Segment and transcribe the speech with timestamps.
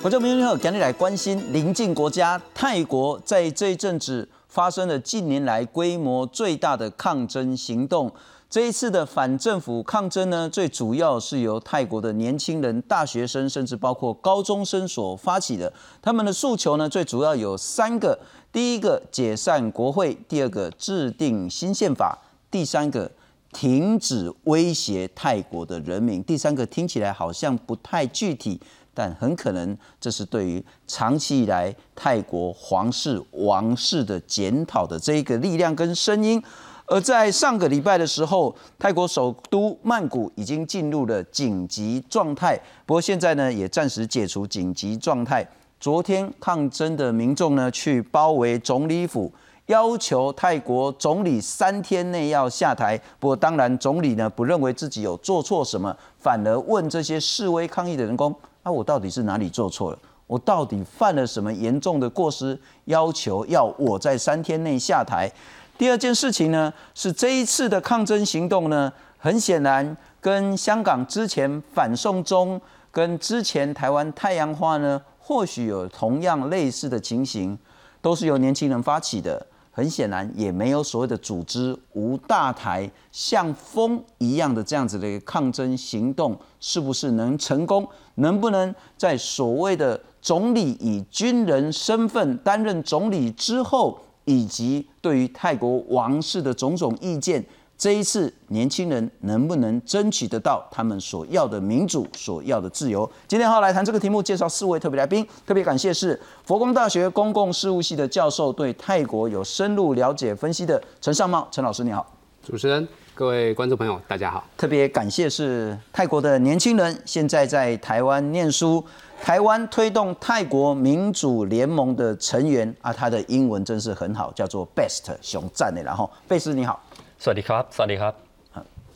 [0.00, 8.10] 观众朋友好，赶紧来关心邻近国家泰国在这一阵子发生了近年来规模最大的抗争行动。
[8.48, 15.70] 这一次的反政府抗争呢，最主要是由泰国的年轻人、大学生，甚至包括高中生所发起的。
[16.00, 18.18] 他们的诉求呢，最主要有三个：
[18.50, 22.16] 第一个，解散国会；第二个，制定新宪法；
[22.50, 23.10] 第三个，
[23.52, 26.24] 停止威胁泰国的人民。
[26.24, 28.58] 第三个听起来好像不太具体。
[29.00, 36.42] 但很可能，这是对于长期以来泰国皇室王室的检讨的这一个力量跟声音。
[36.84, 45.48] 而在上个礼拜的时候，泰国首都曼谷已经进入了紧急状态，不过现在呢，也暂时解除紧急状态。
[45.78, 49.32] 昨天抗争的民众呢，去包围总理府，
[49.64, 53.00] 要求泰国总理三天内要下台。
[53.18, 58.34] 不过当然，总理呢不认为自己有做错什么，反而问这些示威抗议的人工。
[58.62, 59.98] 那我到底是哪里做错了？
[60.26, 62.56] 我到底犯了什么严重的过失？
[62.84, 65.30] 要求要我在三天内下台。
[65.76, 72.60] 第二件事情呢，是这一次的抗争行动呢，很显然跟香港之前反送中、
[72.92, 77.58] 跟之前台湾太阳花呢，或许有同样类似的情形，
[78.00, 79.44] 都是由年轻人发起的。
[79.72, 87.88] 很显然，也没有所谓的组织无大台像风一样的这样子的一个抗争行动，是不是能成功？
[88.16, 97.44] 能不能在所谓的总理以军人身份担任总理之后，以及对于泰国王室的种种意见？
[97.80, 103.10] 这一次，年轻人能不能争取得到他们所要的民主、所要的自由？
[103.26, 105.26] 今天好来谈这个题目，介绍四位特别来宾。
[105.46, 112.06] 特别感谢是佛光大学公共事务系的教授，对泰国有深入了解分析的陈尚茂陈老师，你好。
[112.42, 114.44] 主持人、各位观众朋友，大家好。
[114.58, 118.84] 特别感谢是泰国的年轻人，现在在台湾念书，
[119.22, 125.82] 台湾推动泰国民主联盟的成员啊，他的英文真是很好，叫做 Best 熊赞的。
[125.82, 126.78] 然后贝斯你好。
[127.24, 128.14] สวัสดีครับ สวัสดีครับ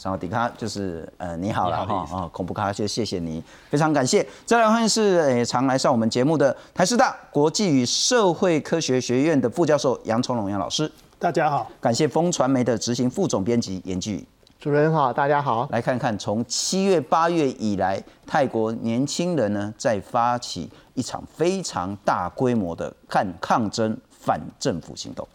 [0.02, 0.76] สวัสดีครับ就是
[1.18, 4.26] 呃你好了哈啊恐怖卡就谢谢你非常感谢。
[4.46, 10.90] 再来欢迎是诶常来上我们节目的台师大国际与社会科学学院的副教授杨崇龙杨老师。
[11.18, 11.70] 大家好。
[11.82, 14.24] 感谢风传媒的执行副总编辑严俊。
[14.58, 15.68] 主人好，大家好。
[15.70, 25.28] 来看看，从七月八月以来，泰国年轻人呢在发起一场非常大规模的抗抗争反政府行动。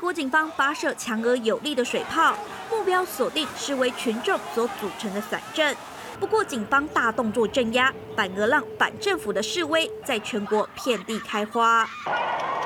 [0.00, 2.36] 国警方发射强而有力的水炮，
[2.70, 5.76] 目标锁定示威群众所组成的伞阵。
[6.20, 11.88] 不过，警方大动作镇压，反而让反政府的示威在全国遍地开花。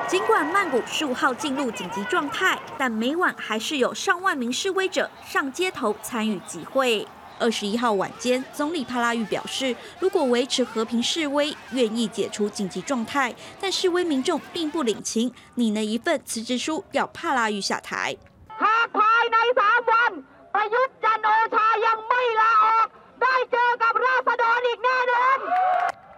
[0.07, 7.07] 尽管曼谷十五号进入紧急状态，但每晚还是有上万名示威者上街头参与集会。
[7.43, 18.15] 二十一号晚间，总理帕拉育表示，如果维持和平示威，愿意解除紧急状态，但示威民众并不领情，拟了一份辞职书，要帕拉育下台。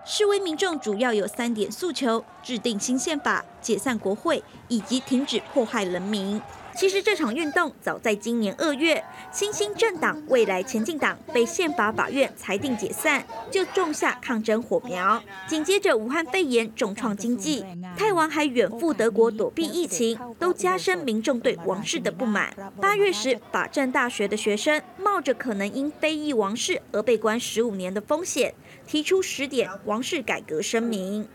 [0.05, 6.39] 示威民众主要有三点诉求：制定新宪法、解散国会，以及停止迫害人民。
[6.77, 15.21] 其实这场运动早在今年二月，新兴政党未来前进党被宪法法院裁定解散，就种下抗争火苗。
[15.47, 17.65] 紧接着武汉肺炎重创经济，
[17.95, 22.53] 泰王还远赴德国躲避疫情，都加深民众对王室的不满。
[22.81, 28.53] 八月时，法政大学的学生冒着可能因非议王室而被关十五年的风险，
[28.85, 31.25] 提出十点王室改革声明。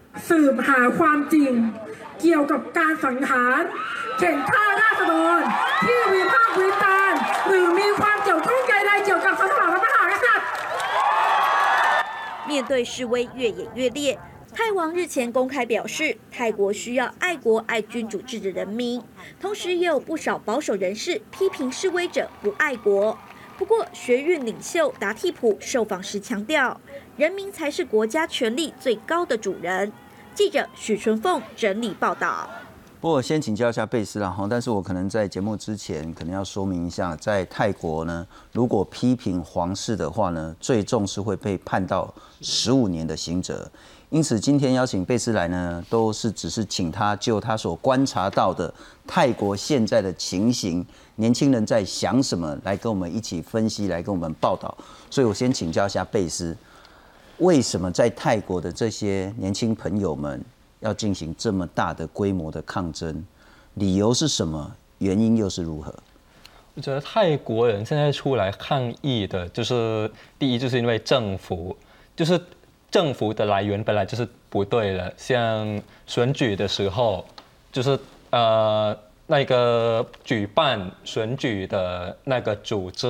[12.47, 14.19] 面对示威越演越烈，
[14.53, 19.01] 泰王日前公开表示，泰国需要爱国爱君主制的人民。
[19.41, 23.17] 同时，也有不少保守人士批评示威者不爱国。
[23.61, 26.81] 不过，学运领袖达替普受访时强调，
[27.19, 29.93] 人民才是国家权力最高的主人。
[30.35, 32.49] 记者许纯凤整理报道。
[33.03, 43.71] 不过先请教一下贝斯啦哈，但是我可能在节目之前可能要说明一下，在泰国呢，如果批评皇室的话呢，最重是会被判到十五年的刑责。
[44.11, 48.73] 因此今天邀请贝斯来呢，都是只是请他就他所观察到的
[49.07, 50.85] 泰国现在的情形，
[51.17, 54.77] 年轻人在想什么，来跟我们一起分析，来跟我们报道。
[55.09, 56.57] 所以我先请教一下贝斯，
[57.39, 60.45] 为什么在泰国的这些年轻朋友们？
[60.81, 63.23] 要进行这么大的规模的抗争，
[63.75, 64.75] 理由是什么？
[64.97, 65.95] 原因又是如何？
[66.75, 71.77] 我觉得泰国人现在出来抗议的，就是第一，就是因为政府，
[72.17, 72.41] 就是
[72.91, 75.13] 政府的来源本来就是不对的。
[75.17, 77.25] 像选举的时候，
[77.71, 77.99] 就是
[78.31, 78.97] 呃
[79.27, 83.07] 那个举办选举的那个组织，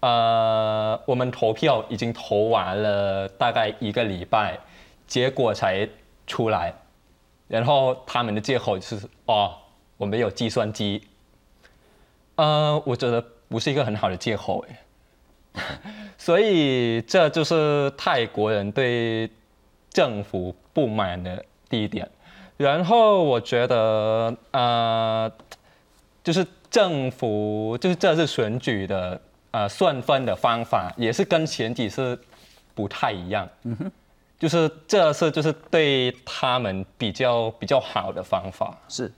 [0.00, 4.58] 呃，我们投票已经投完了大概一个礼拜，
[5.08, 5.88] 结果才
[6.26, 6.72] 出来，
[7.48, 9.56] 然后他们的借口就是哦，
[9.96, 11.02] 我没有计算机。
[12.36, 14.78] 呃，我觉得不是一个很好的借口哎，
[16.18, 19.30] 所以这就是泰国人对
[19.90, 22.08] 政府不满的第一点。
[22.56, 25.30] 然后我觉得，呃，
[26.24, 29.20] 就是政府就是这次选举的
[29.52, 32.18] 呃算分的方法也是跟前几次
[32.74, 33.48] 不太一样。
[33.62, 33.92] 嗯哼，
[34.38, 38.76] 就是这次就是对他们比较比较好的方法。
[38.88, 39.12] 是，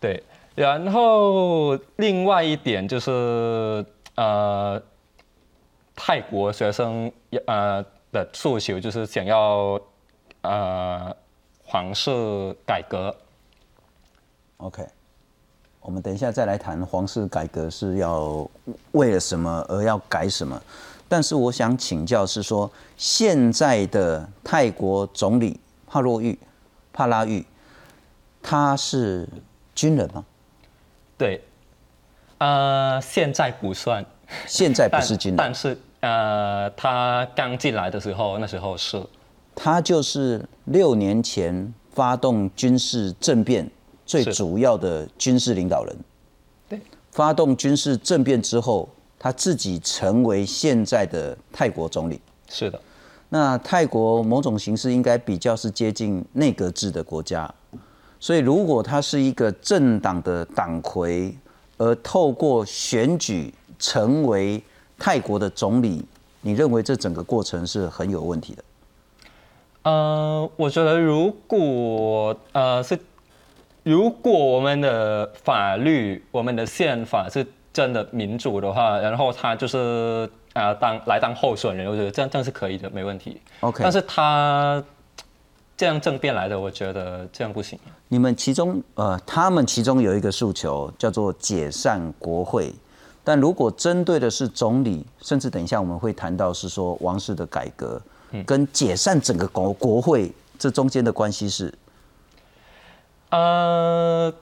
[0.00, 0.22] 对。
[0.54, 4.82] 然后另外一点就是，呃，
[5.96, 7.10] 泰国学生
[7.46, 7.82] 呃
[8.12, 9.80] 的诉求就是想要
[10.42, 11.16] 呃
[11.64, 13.12] 皇室改革。
[14.58, 14.86] OK，
[15.80, 18.48] 我们等一下再来谈皇室改革是要
[18.92, 20.62] 为了什么而要改什么。
[21.08, 26.36] 但是我想请教是说，现在的泰国总理帕洛玉、
[26.92, 27.46] 帕拉玉，
[28.42, 29.28] 他是
[29.74, 30.24] 军人吗？
[31.16, 31.42] 对，
[32.38, 34.04] 呃，现在不算，
[34.46, 39.02] 现在不是军人，但是呃，他刚进来的时候，那时候是，
[39.56, 43.68] 他就是六年前发动军事政变
[44.04, 45.96] 最主要的军事领导人。
[46.68, 46.80] 对，
[47.10, 48.88] 发动军事政变之后，
[49.18, 52.20] 他自己成为现在的泰国总理。
[52.48, 52.80] 是的，
[53.30, 57.52] 那泰国某种形式应该比较是接近内阁制的国家。
[58.20, 61.36] 所以，如果他是一个政党的党魁，
[61.78, 64.62] 而透过选举成为
[64.98, 66.04] 泰国的总理，
[66.40, 68.64] 你认为这整个过程是很有问题的？
[69.82, 72.98] 呃，我觉得如果呃是，
[73.82, 83.40] 如果我们的法律、我们的宪法是真的民主的话，然后他就是啊当来当候选人，我觉得这样这样是可以的，没问题。
[83.60, 84.82] OK，但是他。
[85.78, 87.78] 这样政变来的，我觉得这样不行。
[88.08, 92.74] 你们其中，呃，他们其中有一个诉求叫做解散国会，
[93.26, 98.00] 但如果针对的是总理，甚至等一下我们会谈到是说王室的改革，
[98.46, 101.74] 跟解散整个国国会这中间的关系是？
[103.30, 104.32] 呃，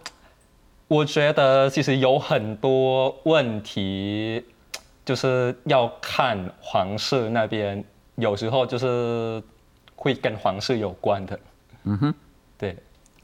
[0.86, 4.44] 我觉得其实有很多问题，
[5.02, 7.82] 就是要看皇室那边，
[8.16, 9.42] 有时候就是。
[9.96, 11.38] 会跟皇室有关的，
[11.84, 12.14] 嗯哼，对，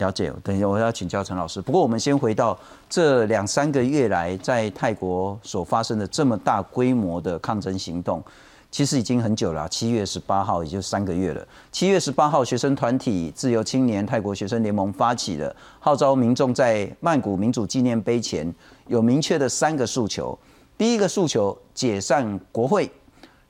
[0.00, 0.32] 了解。
[0.42, 1.60] 等一下我要请教陈老师。
[1.60, 2.58] 不过我们先回到
[2.88, 8.22] 这两三个月来在泰国所发生的这么大规模的抗争行动，
[8.70, 9.68] 其实已经很久了。
[9.68, 11.46] 七月十八号也就三个月了。
[11.70, 18.52] 七月十八号，学生团体自由青年泰国学生联盟发起的号召民众在曼谷民主纪念碑前
[18.88, 20.36] 有明确的三个诉求。
[20.78, 22.90] 第一个诉求，解散国会。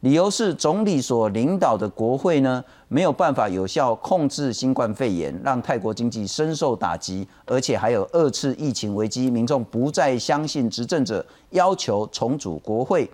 [0.00, 13.08] 理由是总理所领导的国会呢没有办法有效控制新冠肺炎，让泰国经济深受打击，而且还有二次疫情危机，民众不再相信执政者，要求重组国会。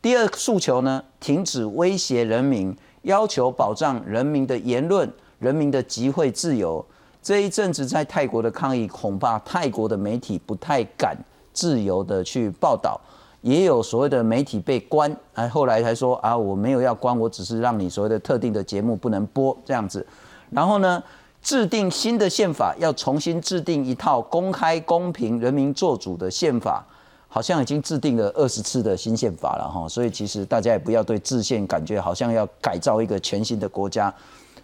[0.00, 5.06] 第二诉求呢，停止威胁人民，要求保障人民的言论、
[5.38, 6.82] 人民的集会自由。
[7.22, 11.14] 这一阵子在泰国的抗议，恐怕泰国的媒体不太敢
[11.52, 12.98] 自由的去报道。
[13.42, 20.06] 也有所谓的媒体被关，哎，后来才说啊，我没有要关，我只是让你所谓的特定的节目不能播这样子。
[20.50, 21.02] 然后呢，
[21.40, 26.84] 制定新的宪法，要重新制定一套公开、公平、人民做主的宪法，
[27.28, 29.88] 好像已经制定了二十次的新宪法了哈。
[29.88, 34.12] 所以其实大家也不要对制宪感觉好像要改造一个全新的国家。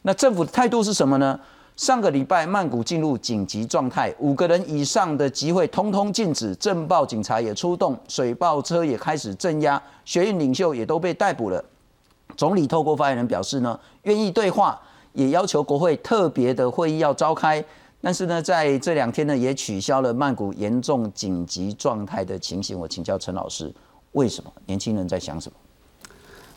[0.02, 1.40] 那政府的态度是什么呢？
[1.76, 11.62] 上个礼拜，曼谷进入紧急状态，五个人以上的集会通通禁止，政报警察也出动，水爆车也开始镇压，学运领袖也都被逮捕了。
[12.34, 14.80] 总理透过发言人表示呢，愿意对话，
[15.12, 17.62] 也要求国会特别的会议要召开，
[18.00, 22.78] 但是呢，在这两天呢，也取消了曼谷严重紧急状态的情形。
[22.78, 23.70] 我请教陈老师，
[24.12, 24.50] 为什么？
[24.64, 25.56] 年轻人在想什么？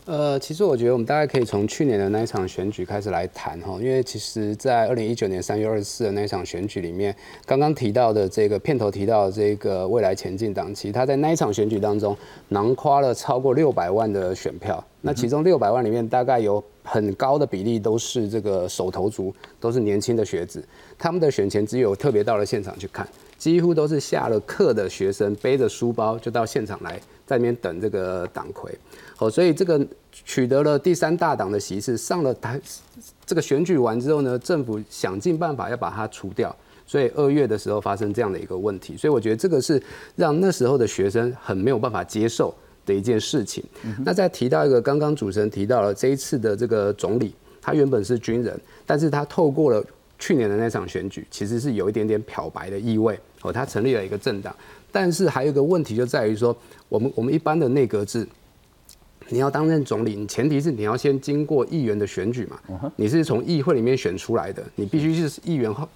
[0.09, 23.07] 呃，其实我觉得我们大概可以从去年的那一场选举开始来谈哈，因为其实，在二零一九年三月二十四的那一场选举里面，刚刚提到的这个片头提到的这个未来前进党，其实他在那一场选举当中囊括了超过六百万的选票，那其中六百万里面大概有很高的比例都是这个手头族，都是年轻的学子，他们的选前只有特别到了现场去看。
[23.39, 28.77] 几乎都是下了课的学生背着书包就到现场来，在那边等这个党魁。
[29.17, 32.59] 哦，所以这个取得了第三大党的席次，上了台，
[33.25, 36.55] 这个选举完之后呢，政府想尽办法要把它除掉。
[36.85, 39.81] 所以二月的时候发生这样的一个问题，所以我觉得这个是
[40.15, 42.51] 让那时候的学生很没有办法接受
[42.83, 43.63] 的一件事情。
[44.03, 49.85] 那再提到一个，刚刚主持人提到了这一次的这个总理，他原本是军人，但是他透过了
[50.19, 53.51] 去年的那场选举，其实是有一点点漂白的意味哦。
[53.51, 54.55] 他成立了一个政党，
[54.91, 56.55] 但是还有一个问题就在于说，
[56.89, 58.27] 我们我们一般的内阁制，
[59.29, 62.59] 你要担任总理，你前提是你要先经过议员的选举嘛，
[62.97, 65.87] 你是从议会里面选出来的，你必须是议员后。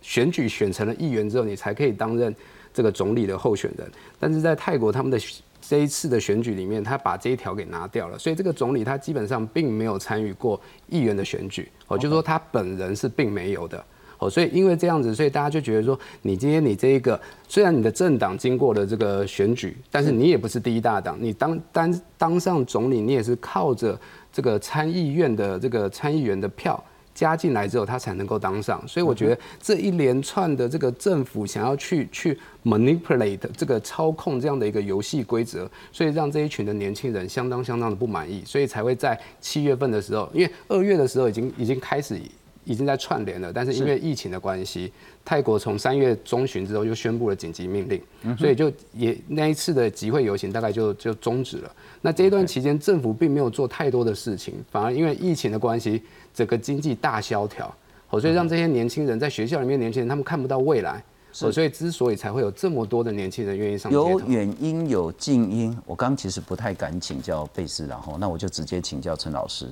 [0.00, 2.34] 选举选成了议员之后，你才可以担任
[2.74, 3.88] 这个总理的候选人。
[4.18, 5.18] 但是在泰国他们的
[5.62, 11.70] 这一次的选举里面，他把这一条给拿掉了，所以这个总理他基本上并没有参与过议员的选举。
[11.86, 13.82] 哦，就说他本人是并没有的。
[14.18, 23.98] 哦，所以因为这样子，所以大家就觉得说，你今天你这一个虽然你的政党经过了这个选举，但是你也不是第一大党，你当当当上总理，你也是靠着
[24.32, 26.82] 这个参议院的这个参议员的票。
[27.14, 42.18] 加进来之后，他才能够当上，所以我觉得这一连串的这个政府想要去去 manipulate 这个操控这样的一个游戏规则，所以让这一群的年轻人相当相当的不满意，所以才会在七月份的时候，因为二月的时候已经已经开始
[42.64, 44.90] 已经在串联了，但是因为疫情的关系，
[45.24, 48.00] 泰国从三月中旬之后就宣布了紧急命令，
[48.38, 51.70] 所以就也那一次的集会游行大概就就终止了。
[52.00, 56.02] 那这一段期间，政府并没有做太多的事情，反而因为疫情的关系。
[56.34, 57.74] 整个经济大萧条，
[58.10, 69.68] 哦，所以让这些年轻人在学校里面，年轻人他们看不到未来，所以之所以才会有这么多的年轻人愿意上街有远因有近因，我刚其实不太敢请教贝斯，然后那我就直接请教陈老师，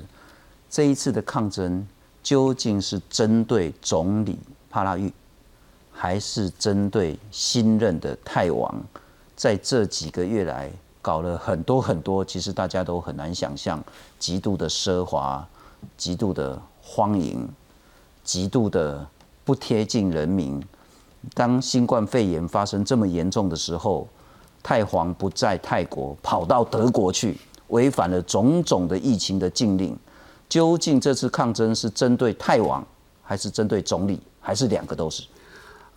[0.68, 1.86] 这一次的抗争
[2.22, 4.38] 究竟是针对总理
[4.68, 5.12] 帕拉育，
[5.92, 8.74] 还是针对新任的泰王，
[9.34, 13.82] 在这几个月来搞了很多很多，其实大家都很难想象，
[14.18, 15.46] 极度的奢华。
[15.96, 17.48] 极度的荒淫，
[18.24, 19.06] 极度的
[19.44, 20.62] 不贴近人民。
[21.34, 24.08] 当新冠肺炎发生这么严重的时候，
[24.62, 29.96] 太皇不在泰国，跑到德国去，违反了种种的疫情的禁令。
[30.48, 32.84] 究竟这次抗争是针对泰王，
[33.22, 35.22] 还是针对总理，还是两个都是？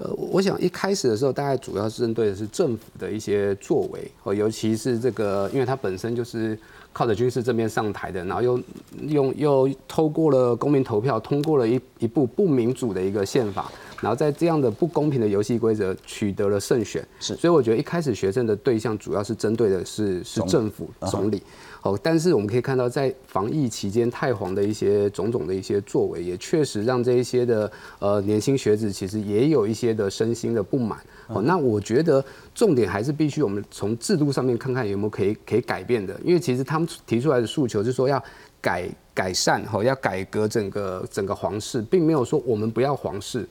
[0.03, 6.57] 呃，我想一开始的时候，大概主要是针对的是政府的一些作为，哦，尤其是这个，因为它本身就是。
[6.95, 8.61] 靠着军事这边上台的，然后又
[9.07, 17.03] 用又透过了公民投票通过了一一部不民主的一个宪法，然后在这样的不公平的游戏规则取得了胜选。
[17.19, 21.41] 是，所以我觉得一开始学生的对象主要是针对的是是政府总理。
[21.83, 30.97] 哦，但是我们可以看到，在防疫期间，太皇的一些种种的一些作为，也确实让这一些的呃年轻学子其实也有一些的身心的不满。
[31.27, 32.23] 哦，那我觉得
[32.55, 38.23] 重点还是必须我们从制度上面看看有没有可以可以改变的，因为其实他们提出来的诉求是说要
[38.61, 43.45] 改改善，哈，要改革整个整个皇室，并没有说我们不要皇室。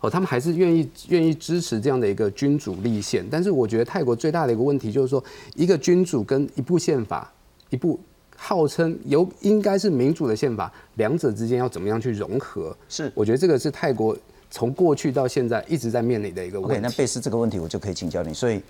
[0.00, 3.26] 哦，他们还是愿意愿意支持这样的一个君主立宪。
[3.30, 5.24] 但是我觉得泰国最大的一个问题就是说，
[5.56, 7.32] 一个君主跟一部宪法。
[7.70, 7.98] 一部
[8.36, 12.76] 号称有应该是民主的宪法，两者之间要怎么样去融合？
[12.88, 14.16] 是，我觉得这个是泰国
[14.50, 16.74] 从过去到现在一直在面临的一个问题。
[16.76, 18.32] OK，那贝斯这个问题我就可以请教你。
[18.32, 18.62] 所以，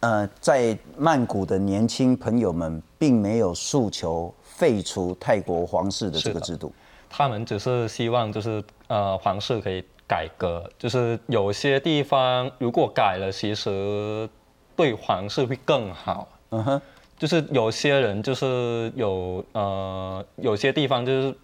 [0.00, 6.72] 呃，在曼谷的年轻朋友们并没有诉求废除泰国皇室的这个制度，
[7.08, 14.28] 他们只是希望就是呃皇室可以改革，就是有些地方如果改了，其实
[14.74, 16.28] 对皇室会更好。
[16.50, 16.82] 嗯哼。
[17.18, 21.34] 就是有些人就是有呃有些地方就是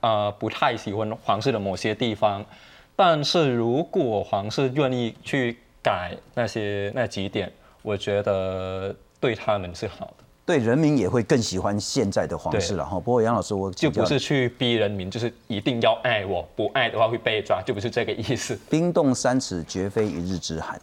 [0.00, 2.44] 呃不太喜欢皇室的某些地方，
[2.96, 12.98] 但是如果皇室愿意去改那些那几点，我觉得对他们是好的，对人民也会更喜欢现在的皇室了哈。
[12.98, 18.58] 不过杨老师，我就不是去逼人民，就是一定要爱我，不爱的话会被抓，就不是这个意思。
[18.70, 20.80] 冰冻三尺，绝非一日之寒。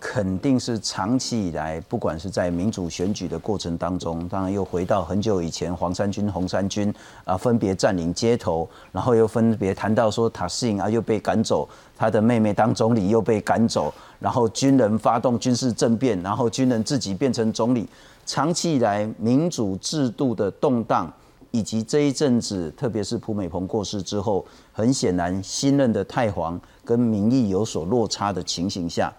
[0.00, 17.88] 肯定是长期以来，不管是在民主选举的过程当中，当然又回到很久以前，黄衫军、红衫军啊，分别占领街头，然后又分别谈到说塔斯啊又被赶走，他的妹妹当总理又被赶走，然后军人发动军事政变，然后军人自己变成总理。
[18.24, 21.12] 长期以来，民主制度的动荡，
[21.50, 29.12] 以及这一阵子，特别是蒲美蓬过世之后，很显然新任的太皇跟民意有所落差的情形下。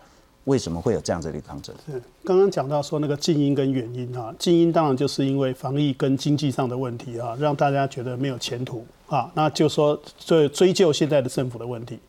[0.50, 1.76] 为什么会有这样子的抗争？
[1.86, 12.00] 是刚刚讲到说那个静音跟原因哈，静音当然就是因为防疫跟经济上的问题啊，让大家觉得没有前途啊，那就说追追究现在的政府的问题。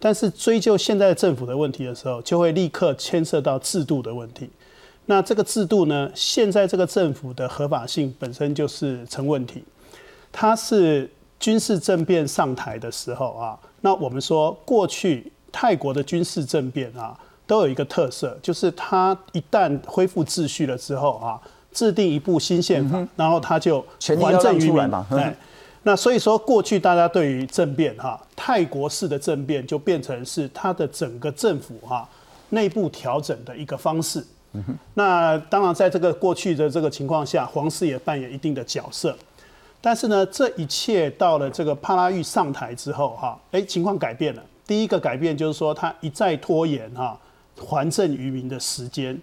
[0.00, 4.50] 但是追究现在政府的问题的时候，就会立刻牵涉到制度的问题。
[5.06, 9.62] 那这个制度呢，现在这个政府的合法性本身就是成问题。
[10.32, 11.08] 它是
[11.38, 21.40] 军事政变上台的时候啊，那我们说过去泰国的军事政变啊，都有一个特色，就是它一旦恢复秩序了之后啊，
[21.72, 25.06] 制定一部新宪法，然后它就还政于民嘛。
[25.86, 32.08] 那所以说，过去大家对于政变哈，泰国式的政变就变成是它的整个政府哈
[32.48, 34.24] 内部调整的一个方式。
[34.94, 39.14] 那当然，在这个过去的这个情况下，皇室也扮演一定的角色。
[39.82, 44.42] 但是呢，这一切到了这个帕拉育上台之后哈，哎，情况改变了。
[44.66, 47.18] 第一个改变就是说，他一再拖延哈
[47.56, 49.20] 还政于民的时间，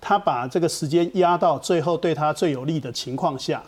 [0.00, 3.62] 他把这个时间压到最后对他最有利的情况下。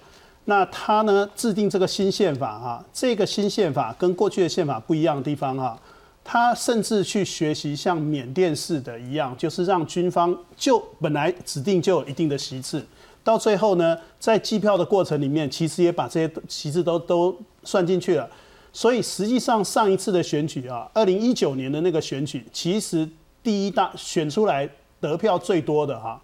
[0.44, 5.78] 那他呢制定这个新宪法哈，这个新宪法跟过去的宪法不一样的地方哈，
[6.24, 12.82] 他甚至去学习像缅甸式的一样，就是让军方就本来指定就有一定的席次，
[13.22, 18.26] 到最后呢，在计票的过程里面，其实也把这些席次都都算进去了。
[18.72, 23.06] 所以实际上上一次的选举啊，二零一九年的那个选举，其实
[23.48, 24.68] 第一大选出来
[25.00, 26.20] 得票最多的哈，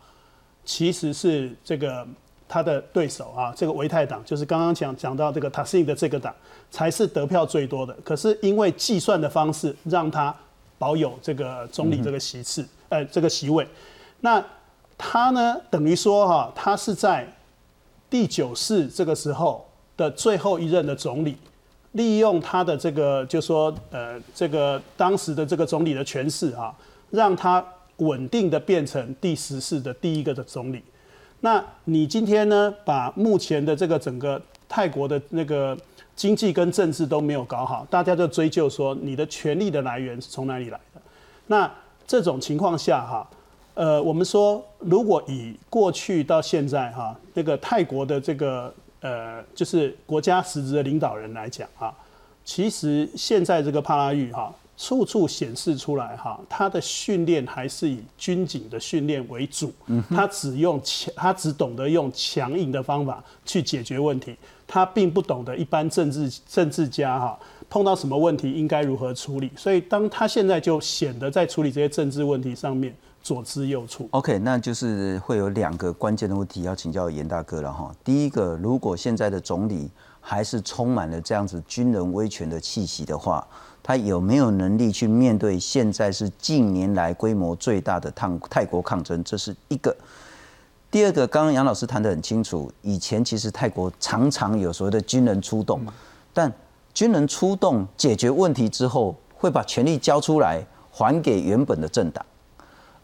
[0.63, 2.07] 其实是这个。
[2.47, 6.33] 他的对手啊，这个维泰党就是刚刚讲讲到这个塔斯的这个党，
[6.71, 7.93] 才是得票最多的。
[8.05, 10.33] 可是因为计算的方式，让他
[10.79, 13.67] 保有这个总理这个席次，呃，这个席位。
[14.21, 14.45] 那
[14.97, 17.27] 他呢，等于说哈，他是在
[18.11, 19.67] 第九世这个时候
[19.97, 21.37] 的最后一任的总理，
[21.93, 26.73] 利用他的这个，就说呃，这个当时的这个总理的权势啊，
[27.15, 27.65] 让他
[27.99, 30.83] 稳定的变成第十四的第一个的总理。
[31.41, 32.75] 那你今天呢？
[32.85, 35.79] 把目前的这个整个泰国的那个
[36.17, 41.01] 经济跟政治都没有搞好，大家就追究说你的权力的来源是从哪里来的？
[41.47, 41.71] 那
[42.05, 43.31] 这种情况下哈，
[43.75, 51.95] 呃，我们说如果以过去到现在哈，那个泰国的这个呃，就是国家实质的领导人来讲啊，
[52.45, 54.53] 其实现在这个帕拉育哈。
[54.77, 59.73] 处处显示出来哈，他的训练还是以军警的训练为主，
[60.11, 67.39] 他只用强，他只懂得用强硬的方法去解决问题，他并不懂得一般政治政治家哈
[67.71, 74.07] 碰到什么问题应该如何处理，所以当他现在就显得在处理这些政治问题上面左支右绌。
[74.11, 77.95] OK，那就是会有两个关键的问题要请教严大哥了哈。
[78.05, 79.89] 第一个，如果现在的总理
[80.27, 83.47] 还是充满了这样子军人威权的气息的话。
[83.87, 89.23] 他有没有能力去面对现在是近年来规模最大的抗泰国抗争？
[89.23, 89.95] 这是一个。
[90.91, 95.83] 第二个，刚刚杨老师谈得很清楚，以前其实泰国常常有所谓的军人出动，
[96.33, 96.51] 但
[96.95, 102.25] 军人出动解决问题之后，会把权力交出来还给原本的政党，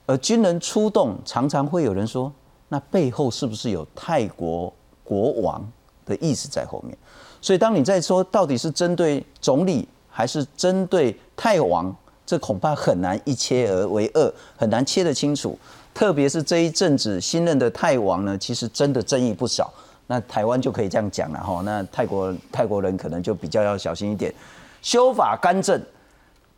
[0.07, 2.33] 而军人出动常常会有人说，
[2.69, 4.73] 那背后是不是有泰国
[5.05, 5.63] 国王
[6.07, 6.97] 的意思在后面？
[7.41, 9.89] 所以当你在说到底是针对总理。
[10.13, 11.95] 还是针对泰王，
[12.27, 15.57] 这恐怕很难一切而为二，很难切得清楚。
[15.95, 19.73] 特别是这一阵子新任的泰王呢，其实真的争议不少。
[20.09, 24.35] 那台湾就可以这样讲了哈，那泰国泰国人可能就比较要小心一点。
[24.83, 25.81] 修法干政，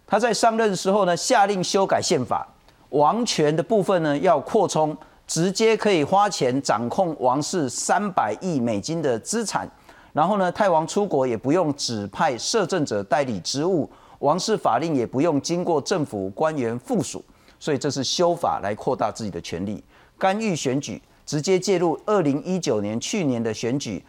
[0.07, 2.49] 他在上任的时候呢，下令修改宪法，
[2.89, 9.71] 王权的部分呢要扩充，直接可以花钱掌控王室三百亿美金的资产。
[10.13, 17.25] 然后呢，泰王出国也不用指派摄政者代理职务，王室法令也不用经过政府官员附属，
[17.59, 19.83] 所以这是修法来扩大自己的权利，
[20.19, 24.05] 干预选举，直接介入二零一九年去年的选举，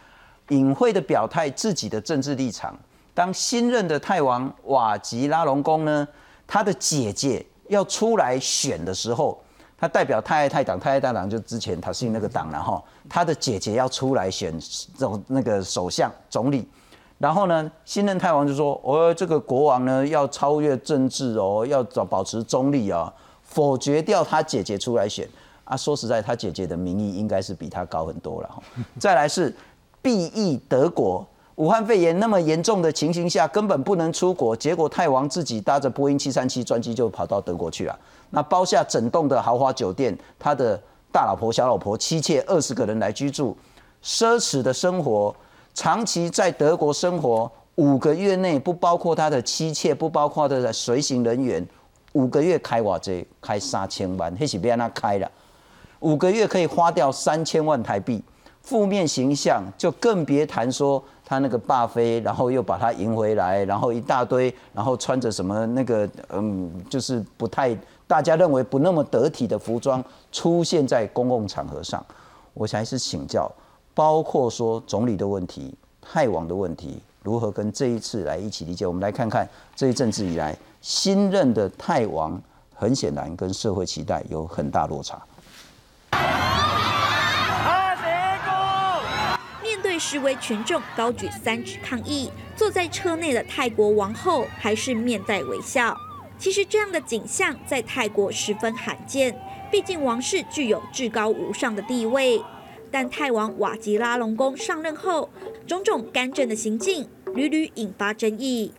[0.48, 2.78] 隐晦的表态自己的政治立场。
[3.14, 6.06] 当新任的泰王瓦吉拉隆功呢，
[6.46, 9.40] 他的姐姐要出来选的时候。
[9.84, 12.82] 他代表太爱泰党，太爱泰党就之前他是那个党了哈。
[13.06, 14.58] 他的姐姐要出来选
[14.96, 16.66] 总那个首相总理，
[17.18, 25.28] 然后呢，新任太王就说：“哦，这个国王呢要超越政治哦，要保保持中立啊，否决掉他姐姐出来选
[25.64, 28.62] 啊。”说实在，他姐姐的民意应该是比他高很多了哈。
[28.98, 29.54] 再来是
[30.00, 31.26] B E 德国。
[31.56, 37.96] 武汉肺炎那么严重的情形下，根本不能出国，结果泰王自己搭着波音七三七专机就跑到德国去了。
[38.30, 40.80] 那包下整栋的豪华酒店，他的
[41.12, 43.56] 大老婆、小老婆、妻妾二十个人来居住，
[44.02, 45.32] 奢侈的生活，
[45.74, 51.64] 长期在德国生活五个月内，不包括他的妻妾，不包括他的随行人员，
[52.14, 55.30] 五个月开瓦这开三千万，黑起别让他开了，
[56.00, 58.20] 五个月可以花掉三千万台币。
[58.60, 72.04] 负面形象就更别谈说他那个霸妃，然后又把他迎回来，然后一大堆，然后穿着什么那个嗯，就是不太大家认为不那么得体的服装出现在公共场合上。
[72.52, 73.50] 我还是请教，
[73.94, 78.86] 包括说总理的问题、泰王的问题，如何跟这一次来一起理解？
[78.86, 82.40] 我们来看看这一阵子以来，新任的泰王
[82.74, 85.20] 很显然跟社会期待有很大落差。
[89.62, 95.96] 面对示威群众高举三指抗议，坐在车内的泰国王后还是面带微笑。
[96.36, 99.32] 其实这样的景象在泰国十分罕见。
[99.70, 102.42] 毕竟王室具有至高无上的地位，
[102.90, 105.30] 但泰王瓦吉拉隆功上任后，
[105.64, 108.72] 种种干政的行径屡屡引发争议。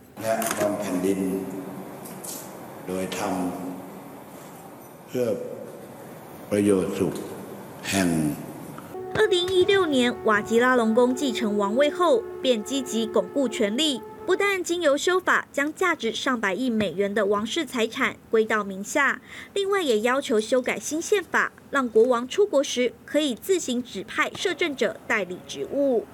[9.18, 14.02] 二零一六年，瓦吉拉隆功继承王位后，便积极巩固权力。
[14.26, 19.20] 不但经由修法将价值上百亿美元的王室财产归到名下，
[19.54, 26.04] 另外也要求修改新宪法，让国王出国时可以自行指派摄政者代理职务。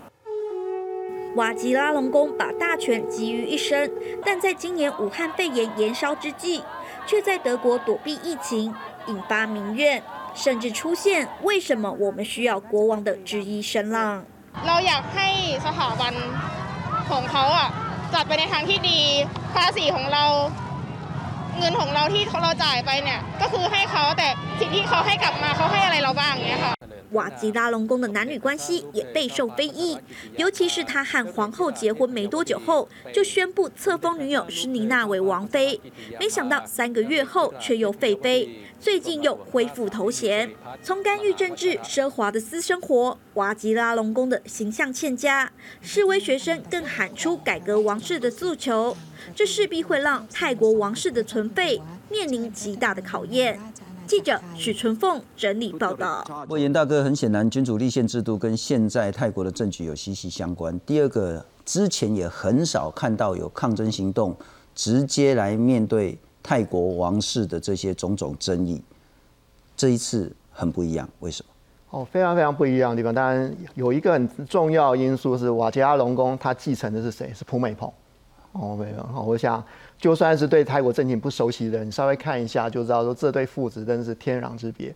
[1.34, 3.90] 瓦吉拉隆功把大权集于一身，
[4.24, 6.62] 但在今年武汉肺炎延烧之际，
[7.04, 8.72] 却在德国躲避疫情，
[9.08, 10.02] 引发民怨，
[10.33, 14.25] 甚至出现“为什么我们需要国王”的质疑声浪。
[14.67, 15.27] เราอยากให้
[15.65, 16.13] สถาบัน
[17.09, 17.69] ของเขาอ่ะ
[18.13, 18.99] จัดไปในทางที่ดี
[19.55, 20.25] ภาษีของเรา
[21.59, 24.27] เงินของเราที่เราจ่ายไปเนี่ยก็คือให้เขาแต่
[24.59, 26.73] สิ่งที่เขาให้กลับมาเขาให้อะไรเราบ้างเนี้ยค่ะ
[27.12, 29.98] 瓦吉拉隆功的男女关系也备受非议，
[30.36, 35.80] 尤其是他和皇后结婚没多久后，就宣布册封女友施妮娜为王妃，
[36.18, 38.48] 没想到三个月后却又废妃，
[38.80, 40.50] 最近又恢复头衔。
[40.82, 48.96] 从干预政治、奢华的私生活，瓦吉拉隆功的形象欠佳，示威学生更喊出改革王室的诉求，
[49.34, 53.60] 这势必会让泰国王室的存废面临极大的考验。
[54.12, 56.22] 记者许春凤整理报道。
[56.46, 60.78] 莫言大哥很显然，君主立宪制度跟现在泰国的政局有息息相关。
[60.80, 64.36] 第二个，之前也很少看到有抗争行动
[64.74, 68.82] 直接来面对泰国王室的这些种种争议。
[69.74, 71.98] 这一次很不一样，为什么？
[71.98, 73.14] 哦，非常非常不一样的地方。
[73.14, 77.32] 当然有一个很重要因素是瓦吉拉隆功，他继承的是谁？
[77.34, 77.90] 是普美蓬。
[78.52, 79.02] 哦，没有。
[79.04, 79.64] 好，我想。
[80.02, 84.92] 就算是对泰国政情不熟悉的人，稍微看一下就知道，说这对父子真的是天壤之别。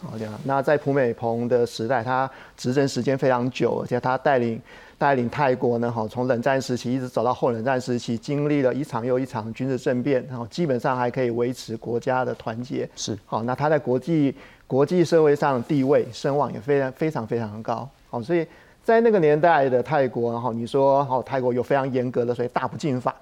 [0.00, 4.62] 好这样，那在普美蓬的时代，他执政时间非常久，而且他带领
[4.96, 12.88] 带领泰国呢，哈从冷战时期一直走到后冷战时期，经历了一场又一场军事政变，然后基本上还可以维持国家的团结。
[12.94, 14.32] 是好，那他在国际
[14.68, 17.88] 国际社会上的地位声望也非常非常非常高。
[18.08, 18.46] 好，所以
[18.84, 23.12] 在那个年代的泰国，哈，你说好泰国有非常严格的所以大不敬法。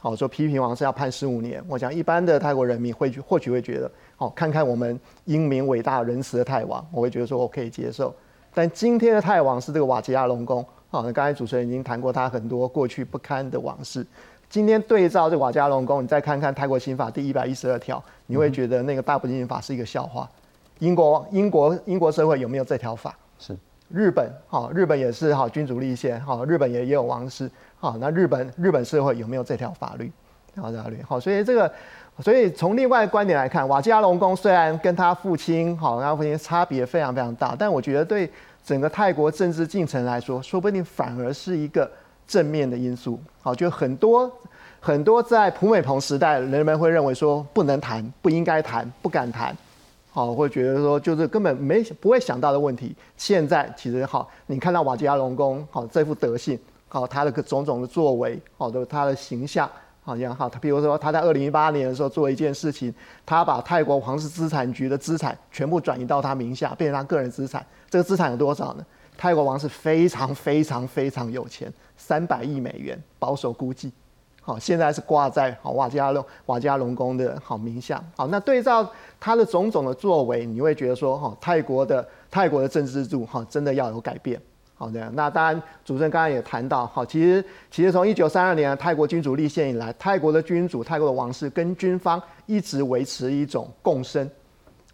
[0.00, 8.14] 好说批评王是要判十五年，我想一般的泰国人民会或许会觉得，好看看我们英明伟大仁慈的泰王，我会觉得说我可以接受。
[8.54, 14.04] 但今天的泰王是这个瓦吉亚隆宫，好，那刚才主持人已经谈过他很多过去不堪的往事。
[14.48, 20.28] 今天对照这瓦加隆宫，你再看看泰国刑法第一百一十二条，你会觉得那个大不敬法是一个笑话。
[20.78, 23.14] 英国英国英国社会有没有这条法？
[23.38, 23.54] 是。
[23.88, 27.50] 日本好，日本也是好君主立宪好，日本也也有王室。
[27.80, 30.12] 好，那日本日本社会有没有这条法律？
[30.54, 31.72] 好，法律好，所以这个，
[32.18, 38.30] 所以从另外观点来看，瓦吉亚隆功虽然跟他父亲好，他父亲差别非常非常大，但我觉得对
[38.62, 41.90] 整个泰国政治进程来说，说不定反而是一个
[42.26, 43.18] 正面的因素。
[43.40, 44.30] 好，就很多
[44.78, 49.56] 很多在普美蓬时代，人们会认为说不能谈、不应该谈、不敢谈，
[50.10, 52.94] 好，会觉得说就是根本没不会想到的问题。
[53.16, 56.58] 现在其实好，你看到瓦吉亚隆功好这副德性。
[56.92, 59.70] 好，他的个种种的作为，好的他的形象，
[60.02, 62.92] 好像好，他比如说他在二零一八年的时候做一件事情，
[63.24, 67.64] 他把泰国皇室资产局的资产全部转移到他名下，变成他个人资产。
[67.88, 68.84] 这个资产有多少呢？
[69.16, 73.92] 泰国王室非常非常非常有钱，三百亿美元，保守估计。
[74.42, 78.02] 好，现在是挂在好瓦加隆瓦加隆宫的好名下。
[78.16, 84.40] 好，那对照他的种种的作为，你会觉得说，哈，泰国的泰国的政治制度，哈，真的要有改变。
[84.80, 94.26] 好的，那当然，主持人刚刚也谈到，好，其实其实从一九三二年泰国君主立宪以来，泰国的君主、泰国的王室跟军方一直维持一种共生，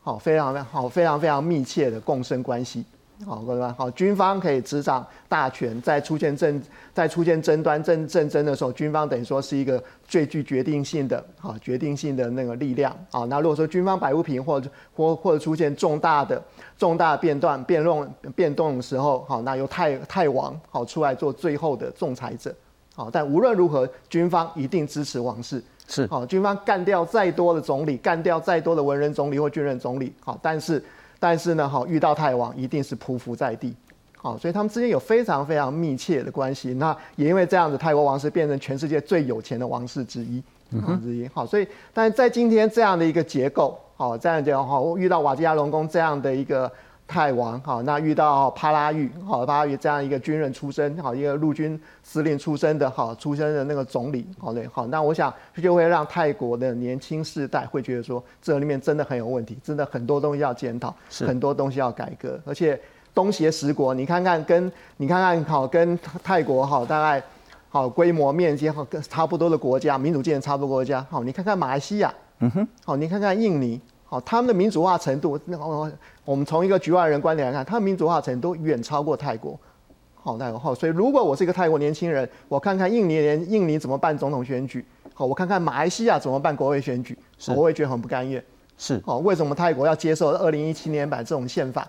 [0.01, 2.85] 好，非常好，非常非常密切的共生关系。
[3.25, 3.73] 好，各位？
[3.73, 12.95] 好，军方可以执掌大权，在出现争在出现争端、争争争的时候，军方等于说是一个最具决定性的、好决定性的那个力量。
[13.11, 16.43] 好，那如果说军方摆不平，或者或或者出现重大的
[16.77, 22.55] 重大变段、变动变动的时候，好，那由太太王好出来做最后的仲裁者。
[22.95, 25.63] 好，但无论如何，军方一定支持王室。
[25.89, 30.85] 是好，军方干掉再多的总理，干掉再多的文人总理或军人总理，好，但是。
[31.19, 33.75] 但是呢，好遇到泰王一定是匍匐在地，
[34.17, 36.75] 好，所以他们之间有非常非常密切的关系。
[36.75, 40.43] 那也因为这样子，泰国王室变成全世界最有钱的王室之一，
[41.03, 41.29] 之一。
[41.35, 46.71] 好，所以但是在今天这样的一个结构，好，这样讲好，遇到瓦吉亚龙宫这样的一个。
[47.09, 62.79] 泰王好，那遇到帕拉育好，帕拉育这样一个军人出身好，一个陆军司令出身的好，出身的那个总理好嘞好，那我想就会让泰国的年轻世代会觉得说，这里面真的很有问题，真的很多东西要检讨，很多东西要改革，而且
[63.15, 67.23] 东协十国，你看看跟你看看好跟泰国好大概
[67.69, 73.81] 好规模面积好跟差不多的国家，民主建差不多国家好，你看看马来西亚，嗯哼，好，你看看印尼。
[74.09, 75.59] 好，他们的民主化程度，那
[76.27, 79.59] 我们从一个局外人观点来看，他们民主化程度远超过泰国。
[80.15, 84.85] 好，泰国好，所以如果我是一个泰国年轻人，我看看印尼人印尼怎么办总统选举，
[85.15, 87.17] 好，我看看马来西亚怎么办国会选举，
[87.55, 88.43] 我会觉得很不甘愿。
[88.77, 91.89] 是，好，为什么泰国要接受二零一七年版这种宪法？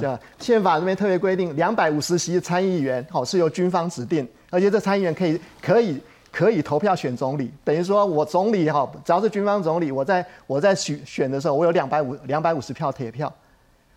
[0.00, 6.00] 这样，宪法这边特别规定，两百五十席参议员，好，是由军方指定，而且这参议员可以可以。
[6.32, 13.32] 可以投票选总理，等于说我总理哈，只要是军方总理，我在我在选选的时候，我有两百五两百五十票铁票。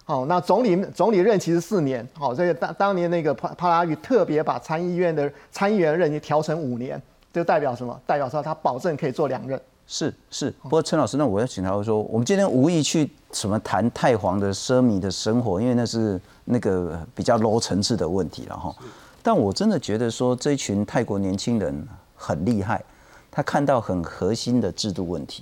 [0.10, 7.00] 好，那总理总理任期是四年，好，所以当当年那个帕帕拉育特别把参议院的参议员任期调成五年，
[7.32, 8.02] 就代表什么？
[8.08, 9.62] 代表说他保证可以做两任。
[9.86, 18.76] 是是，不过陈老师，那我要请他说，我们今天无意去什么谈太皇的奢靡的生活，因为那是那个比较 low 层次的问题了哈。
[19.22, 21.88] 但我真的觉得说，这一群泰国年轻人。
[22.22, 22.84] 很厉害，
[23.32, 25.42] 他看到很核心的制度问题。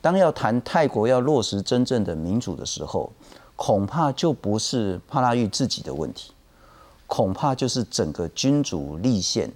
[0.00, 3.08] 当要谈泰国要落实真正的民主的时候，
[3.56, 6.32] 恐怕就不是帕拉育自己的问题，
[7.06, 9.50] 恐怕就是整个君主立宪。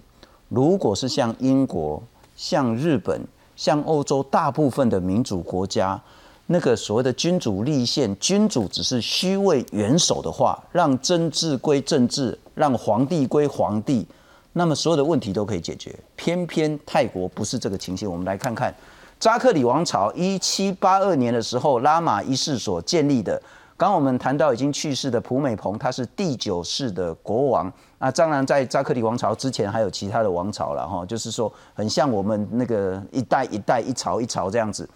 [0.48, 2.00] 如果是像英国、
[2.36, 6.00] 像日本、像欧洲大部分的民主国家，
[6.46, 14.06] 那个所谓的君主立宪，君主只是虚位元首的话，让政治归政治，让皇帝归皇帝。
[14.52, 18.08] 那么所有的问题都可以解决，偏偏泰国不是这个情形。
[18.08, 18.72] 我们来看看
[19.18, 23.42] 扎克里王朝一七八二年的时候，拉玛一世所建立的。
[23.76, 27.72] 刚我们谈到已经去世的普美蓬，他是第九世的国王。
[27.98, 34.88] 那当然在扎克里王朝之前还有其他的王朝了哈，就是说很像我们那个一代一代一朝一朝这样子。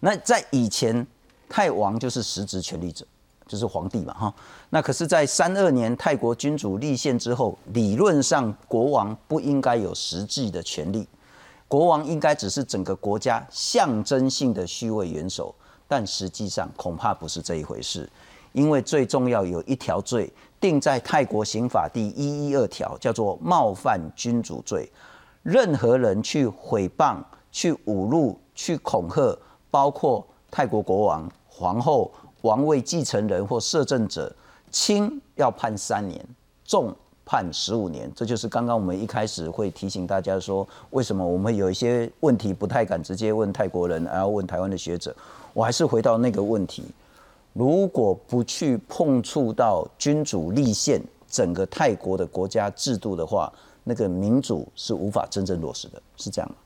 [0.00, 1.06] 那在以前，
[1.48, 3.06] 泰王就是实质权力者。
[3.48, 4.34] 就是皇帝嘛，哈，
[4.70, 11.06] 那可是，在三二年泰国君主立宪之后，理论上国王不应该有实际的权利，
[11.68, 15.54] 国王应该只是整个国家象征性的虚位元首，
[15.92, 18.08] 但实际上恐怕不是这一回事，
[18.52, 24.90] 因为最重要有一条罪定在泰国刑法第一一二条，叫做冒犯君主罪，
[25.42, 27.16] 任何人去毁谤、
[27.50, 29.38] 去侮辱、去恐吓，
[29.70, 32.10] 包括泰国国王、皇后。
[32.40, 34.34] 王位继承人或摄政者，
[34.70, 36.20] 轻要判三年，
[36.64, 36.92] 重
[37.24, 38.10] 判十五年。
[38.16, 45.14] 这就是刚刚我们一开始会提醒大家说，为什么我们有一些问题不太敢直接问泰国人，而要问台湾的学者。
[45.52, 46.84] 我还是回到那个问题：
[47.52, 53.52] 如果不去碰触到君主立宪整个泰国的国家制度的话，
[53.84, 56.56] 那个民主是无法真正落实的，是这样吗？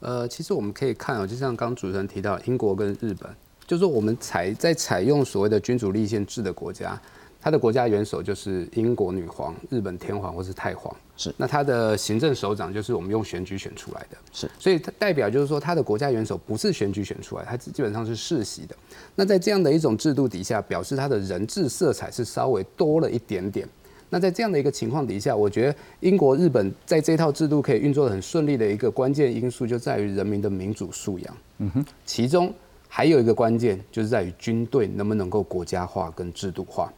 [0.00, 3.34] 呃，其实我们可以看哦，就像刚主持人提到，英国跟日本。
[3.66, 7.00] 就是我们采在采用所谓的君主立宪制的国家，
[7.40, 11.32] 它的国家元首就是英国女皇、日本天皇或是太皇，是。
[11.36, 14.50] 那他的行政首长就是我们用选举选出来的，是。
[14.58, 18.74] 所以它代表就是说，他的国家元首不是选举选出来，他基本上是世袭的。
[19.14, 23.68] 那在这样的一种制度底下，表示他的人治色彩是稍微多了一点点。
[24.10, 31.36] 那在这样的一个情况底下，我觉得英国、日本在这套制度可以运作的很顺利的一个关键因素，就在于人民的民主素养。
[31.58, 32.52] 嗯哼，其中。
[32.88, 36.90] 还有一个关键，就是在于军队能不能够国家化跟制度化。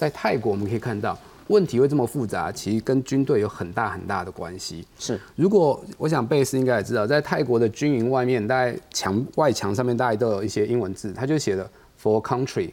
[0.00, 1.14] 在泰国，我们可以看到
[1.48, 4.82] 问题会这么复杂，其实跟军队有很大很大的关系。
[4.98, 11.70] 是，如果我想贝斯应该也知道，在泰国的军营外面，大概墙外墙上面大概都有一些英文字，它就写的
[12.02, 12.70] “for country,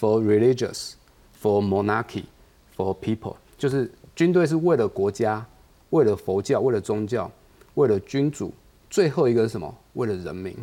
[0.00, 0.92] for religious,
[1.38, 2.24] for monarchy,
[2.74, 5.44] for people”，就是军队是为了国家，
[5.90, 7.30] 为了佛教，为了宗教，
[7.74, 8.50] 为了君主，
[8.88, 9.74] 最后一个是什么？
[9.92, 10.56] 为了人民。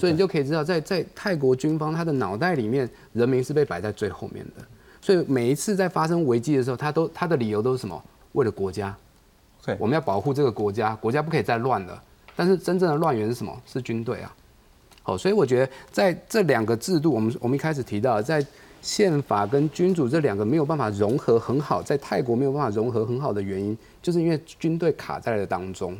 [0.00, 4.64] 所以你就可以知道，在在泰国军方他的脑袋里面，人民是被摆在最后面的。
[5.04, 8.02] 所以每一次在发生危机的时候，他都他的理由都是什么？
[8.32, 8.96] 为了国家，
[9.62, 12.02] 对我们要保护这个国家，国家不可以再乱了。
[12.34, 13.54] 但是真正的乱源是什么？
[13.66, 14.34] 是军队啊。
[15.02, 18.42] 好，所以我觉得在这两个制度，我们我们一开始提到，在
[18.80, 25.94] 宪法跟君主这两个没有办法融合很好，在泰国没有办法融合很好的原因，就是因为军队卡在了当中。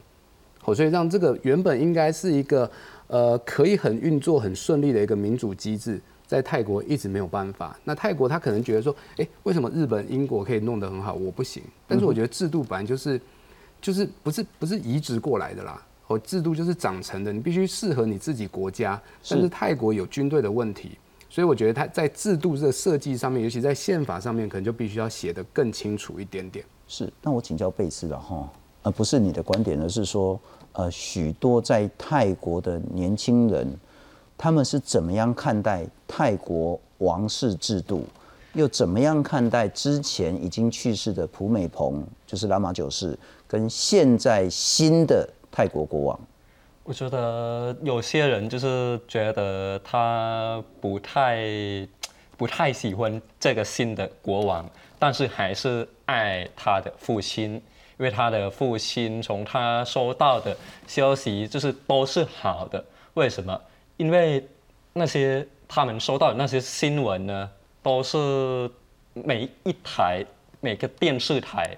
[0.63, 2.71] 好，所以让这个原本应该是一个
[3.09, 7.79] 呃可以很运作很顺利的一个民主机制，在泰国一直没有办法。
[7.85, 11.63] 那泰国他可能觉得说，哎，为什么日本、英国可以弄得很好，我不行？
[11.87, 13.21] 但是我觉得制度本来就是
[13.81, 15.81] 就是不是不是移植过来的啦。
[16.07, 19.01] 哦，制度就是长成的，你必须适合你自己国家。
[19.27, 20.99] 但是泰国有军队的问题，
[21.31, 26.63] 所以我觉得他在制度这个设计上面，尤其在宪法上面，可能就必须要写得更清楚一点点。
[26.87, 30.39] 是，那我请教贝斯了哈，而不是你的观点，而是说，
[30.73, 33.75] 呃，许多在泰国的年轻人，
[34.37, 38.05] 他们是怎么样看待泰国王室制度，
[38.53, 46.21] 又怎么样看待之前已经去世的普美蓬，就是拉玛九世，跟现在新的泰国国王？
[46.83, 51.39] 我觉得有些人就是觉得他不太
[52.37, 54.69] 不太喜欢这个新的国王，
[54.99, 57.61] 但是还是爱他的父亲，因
[57.99, 60.55] 为他的父亲从他收到的
[60.87, 62.85] 消息就是都是好的。
[63.15, 63.59] 为什么？
[63.97, 64.47] 因为
[64.93, 67.51] 那些他们收到的那些新闻呢，
[67.83, 68.71] 都是
[69.13, 70.25] 每一台
[70.61, 71.77] 每个电视台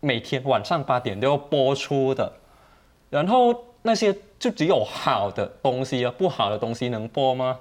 [0.00, 2.32] 每天晚上八点都要播出的，
[3.10, 7.58] 然后那些就只有好的东西啊，不好的东西能播吗？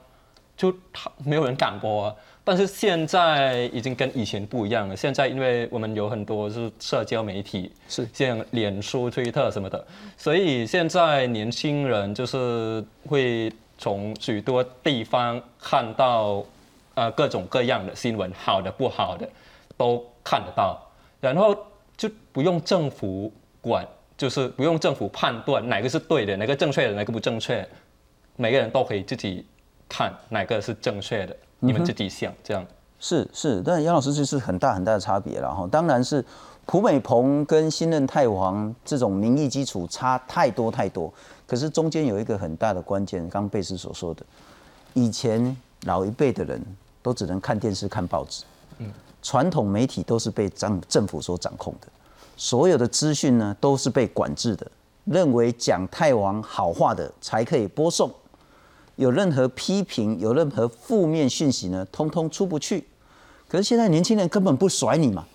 [0.57, 2.15] 就他没有人敢播啊。
[2.47, 4.95] 但是现在已经跟以前不一样了。
[4.95, 9.83] 现在因为我们有很多是社交媒体，是像脸书、推特什么的，
[10.15, 16.45] 所以现在年轻人就是会从许多地方看到
[16.93, 19.27] 呃各种各样的新闻，好的不好的
[19.75, 20.79] 都看得到，
[21.19, 21.57] 然后
[21.97, 23.83] 就不用政府管，
[24.15, 27.67] 就是不用政府判断哪个是对的，哪个正确的，哪个不正确，
[28.35, 29.43] 每个人都可以自己
[29.89, 31.35] 看哪个是正确的。
[31.59, 32.65] 你们自己想这样
[32.99, 35.67] 是是，但杨老师这是很大很大的差别了哈。
[35.71, 36.23] 当然是
[36.65, 41.13] 普美蓬跟新任太皇这种民意基础差太多太多，
[41.45, 44.25] 可是中间有一个很大的关键，刚刚贝斯所说的，
[44.93, 46.59] 以前老一辈的人
[47.03, 48.43] 都只能看电视看报纸，
[48.79, 48.89] 嗯，
[49.21, 51.87] 传统媒体都是被政政府所掌控的，
[52.37, 54.65] 所有的资讯呢都是被管制的，
[55.03, 58.11] 认为讲太王好话的才可以播送。
[58.95, 62.85] 有任何批评、有任何负面讯息呢，通通出不去。
[63.47, 65.25] 可是现在年轻人根本不甩你嘛，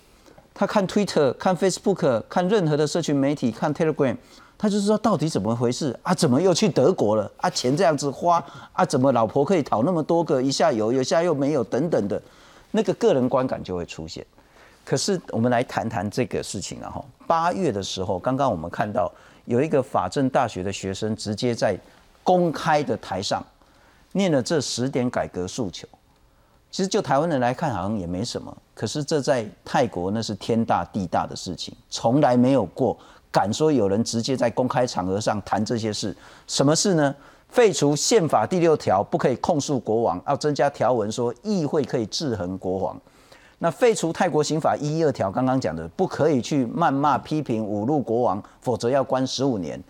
[0.54, 4.16] 他看 Twitter、看 Facebook、看任何的社群媒体、看 Telegram，
[4.58, 6.14] 他就知道到底怎么回事啊？
[6.14, 7.30] 怎么又去德国了？
[7.36, 8.42] 啊，钱这样子花
[8.72, 8.84] 啊？
[8.84, 10.40] 怎么老婆可以讨那么多个？
[10.40, 12.20] 一下有，有下又没有，等等的，
[12.70, 14.24] 那个个人观感就会出现。
[14.84, 16.90] 可是我们来谈谈这个事情啊！
[16.90, 19.12] 哈，八月的时候，刚刚我们看到
[19.44, 21.78] 有一个法政大学的学生直接在。
[22.22, 23.44] 公开的台上
[24.12, 25.86] 念了这十点改革诉求，
[26.70, 28.56] 其实就台湾人来看，好像也没什么。
[28.74, 32.96] 可是这在泰国那是天大地大的事情，从来没有过
[33.30, 36.16] 敢说有人直接在公开场合上谈这些事。
[36.46, 37.14] 什么事呢？
[37.48, 42.96] 废除宪法第六条，不可以控诉国王，要增加条文说议会可以制衡国王。
[43.58, 49.82] 那废除泰国刑法一一二条，刚刚讲的不可以去谩骂、批评、侮辱国王，否则要关十五年。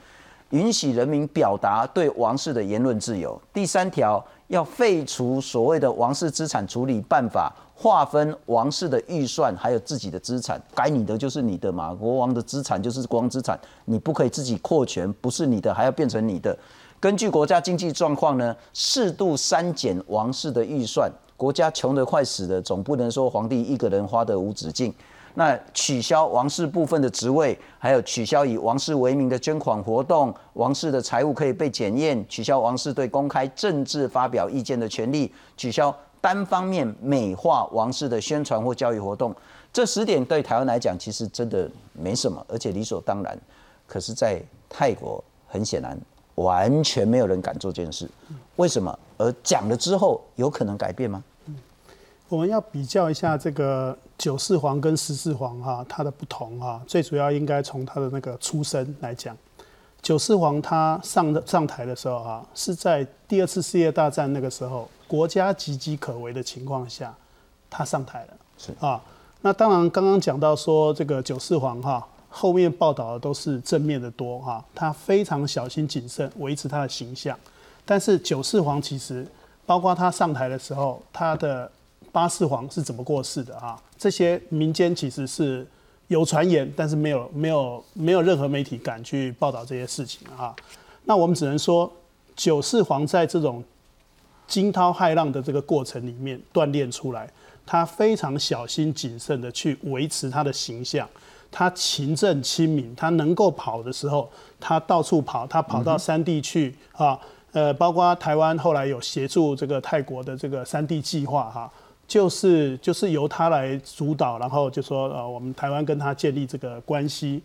[0.51, 3.41] 允许人民表达对王室的言论自由。
[3.53, 11.95] 第三条要废除所谓的王室资产处理办法，划分王室的预算，还有自己的资产，该你的就是你的嘛。
[11.95, 16.57] 国王的资产就是国王资产，你不可以自己扩权，不是你的还要变成你的。
[16.99, 21.11] 根据国家经济状况呢，适度删减王室的预算。
[21.37, 24.93] 国家穷得快死了，总不能说皇帝一个人花得无止境。
[25.35, 39.35] 那取消王室部分的职位，还有取消以王室为名的捐款活动，王室的财务可以被检验，取消王室对公开政治发表意见的权利，取消单方面美化王室的宣传或教育活动。
[39.73, 43.39] 这十点对台湾来讲，其实真的没什么，而且理所当然。
[43.87, 45.99] 可是，在泰国，很显然
[46.35, 48.09] 完全没有人敢做这件事。
[48.57, 48.97] 为什么？
[49.17, 51.23] 而讲了之后，有可能改变吗？
[52.31, 59.37] 我们要比较一下这个九世皇跟十世皇哈，它的不同哈，最主要应该从他的那个出身来讲。
[60.01, 67.13] 九世皇他上的上台的时候哈，是在第二次世界大战那个时候，国家岌岌可危的情况下，
[67.69, 68.29] 他上台了。
[68.57, 69.03] 是啊，
[69.41, 77.37] 那当然刚刚讲到说这个九世皇哈，后面报道的都是正面的多哈，他非常小心谨慎维持他的形象。
[77.85, 79.27] 但是九世皇其实
[79.67, 81.69] 包括他上台的时候，他的
[82.13, 83.81] 八世皇是怎么过世的啊？
[83.97, 85.67] 这些民间其实是
[86.09, 90.55] 有传言，但是没有没有没有任何媒体敢去报道这些事情啊。
[91.05, 91.91] 那我们只能说，
[92.37, 93.63] 九世皇在这种
[94.47, 97.31] 惊涛骇浪的这个过程里面锻炼出来，
[97.65, 101.09] 他非常小心谨慎的去维持他的形象。
[101.53, 104.31] 他勤政亲民，他能够跑的时候，
[104.61, 107.19] 他到处跑，他跑到山地去啊，
[107.51, 111.69] 呃，包括台湾后来有协助这个泰国的这个山地计划哈，
[112.11, 117.41] 就是就是由他来主导，然后就说呃，我们台湾跟他建立这个关系。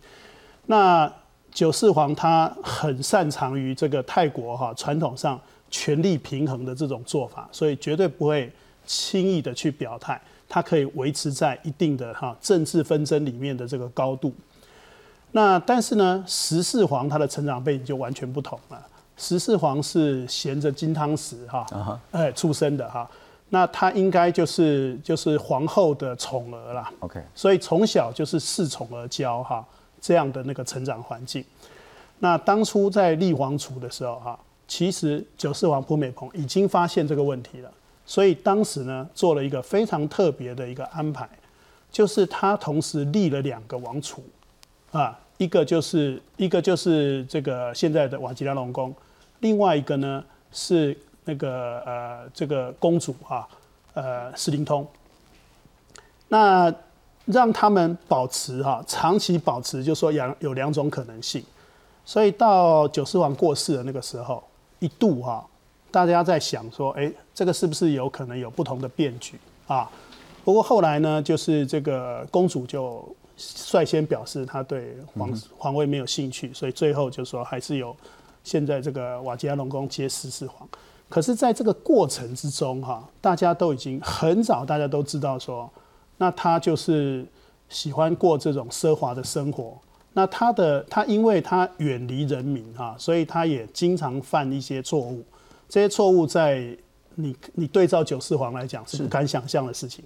[0.66, 1.10] 那
[1.52, 5.40] 九世皇他很擅长于这个泰国哈传统上
[5.70, 8.52] 权力平衡的这种做法，所以绝对不会
[8.84, 10.20] 轻易的去表态。
[10.48, 14.34] 他可以维持在一定的哈政治纷争里面的这个高度。
[15.30, 18.84] 那但是呢，十四皇他的成长背景就完全不同了。
[19.16, 23.08] 十四皇是衔着金汤匙哈，哎出生的哈，
[23.48, 26.92] 那他应该就是就是皇后的宠儿啦。
[27.00, 29.64] OK，所以从小就是恃宠而骄哈
[30.00, 31.44] 这样的那个成长环境。
[32.18, 37.70] 那当初在立皇储的时候哈，其实九世皇普美蓬已经发现这个问题了。
[38.04, 41.28] 所以当时呢，做了一个非常特别的一个安排，
[41.90, 44.22] 就是他同时立了两个王储，
[44.92, 48.94] 啊，一个就是一个就是这个现在的瓦吉拉隆宫，
[49.40, 50.96] 另外一个呢是
[51.26, 53.46] 那个呃这个公主啊，
[53.92, 54.86] 呃斯灵通。
[56.28, 56.74] 那
[57.26, 61.44] 让他们保持哈长期保持，就说两有两种可能性。
[62.06, 64.42] 所以到九世王过世的那个时候，
[64.78, 65.46] 一度哈。
[65.88, 69.90] 大家在想说，哎，这个是不是有可能有不同的变局啊？
[70.44, 73.02] 不过后来呢，就是这个公主就
[73.36, 77.96] 率先表示她对皇皇位没有兴趣，所以最后就说还是有
[78.44, 80.68] 现在这个瓦吉亚隆宫接十四皇。
[81.08, 85.70] 可是，在这个过程之中，哈，大家都已经很早，大家都知道说，
[86.16, 87.24] 那他就是
[87.68, 89.78] 喜欢过这种奢华的生活。
[90.12, 95.22] 那他的他，因为他远离人民哈，所以他也经常犯一些错误。
[95.68, 96.76] 这些错误在
[97.14, 100.04] 你你对照九世皇来讲是不敢想象的事情，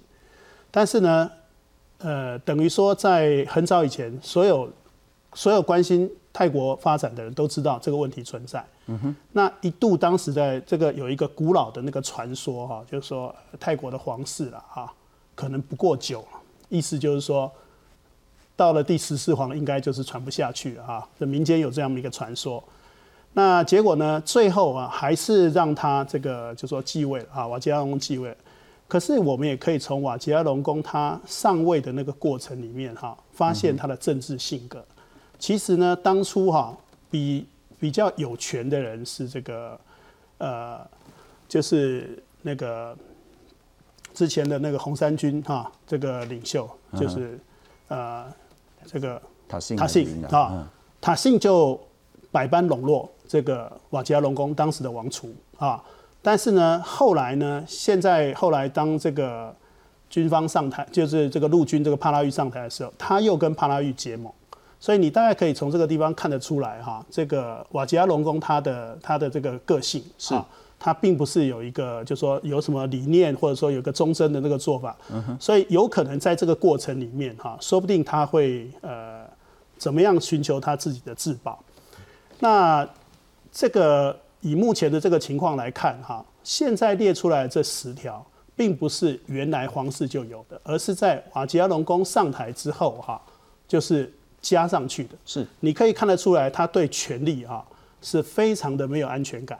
[0.69, 1.31] 但是呢，
[1.99, 4.69] 呃，等于说在很早以前，所有
[5.33, 8.65] 所有关心泰国发展的人都知道这个问题存在。
[8.87, 9.15] 嗯哼。
[9.33, 14.91] 那一度当时在这个有一个古老的那个传说哈，就是说泰国的皇室了哈，
[15.35, 16.25] 可能不过久，
[16.69, 17.51] 意思就是说
[18.55, 21.07] 到了第十四皇应该就是传不下去了哈。
[21.19, 22.63] 这民间有这样的一个传说。
[23.33, 24.21] 那结果呢？
[24.25, 28.35] 最后啊，还是让他这个就说继位啊，瓦吉亚隆继位。
[28.89, 34.83] 可是我们也可以从瓦吉亚隆宫他上位的那个过程里面哈，发现他的政治性格。
[35.41, 36.77] 其实呢，当初哈
[37.09, 37.47] 比
[37.79, 39.77] 比较有权的人是这个
[40.37, 40.79] 呃，
[41.47, 42.95] 就是那个
[44.13, 47.39] 之前的那个红三军哈，这个领袖就是
[47.87, 48.31] 呃
[48.85, 49.19] 这个
[49.49, 50.69] 塔信塔信啊，
[51.01, 51.77] 塔信就
[52.31, 53.09] 百般笼络。
[53.27, 55.81] 这个瓦吉亚隆宫当时的王储啊，
[56.21, 59.55] 但是呢，后来呢，现在后来当这个
[60.09, 64.29] 军方上台，就是这个陆军这个帕拉玉上台的时候，他又跟帕拉玉结盟，
[64.81, 70.35] 所以你大概可以从这个地方看得出来哈，这个瓦吉亚龙宫他的他的这个个性是，
[70.77, 74.97] 他并不是有一个就说有什么理念或者说有一个忠贞的那个做法，
[75.39, 79.23] 所以有可能在这个过程里面哈，说不定他会呃
[79.77, 81.63] 怎么样寻求他自己的自保，
[82.39, 82.85] 那。
[83.53, 88.25] 这个以目前的这个情况来看，哈，现在列出来这十条，
[88.55, 93.21] 并不是原来皇室就有的，而是在瓦吉亚龙宫上台之后，哈，
[93.67, 94.09] 就是
[94.41, 95.15] 加上去的。
[95.25, 97.63] 是，你可以看得出来，他对权力啊
[98.01, 99.59] 是非常的没有安全感，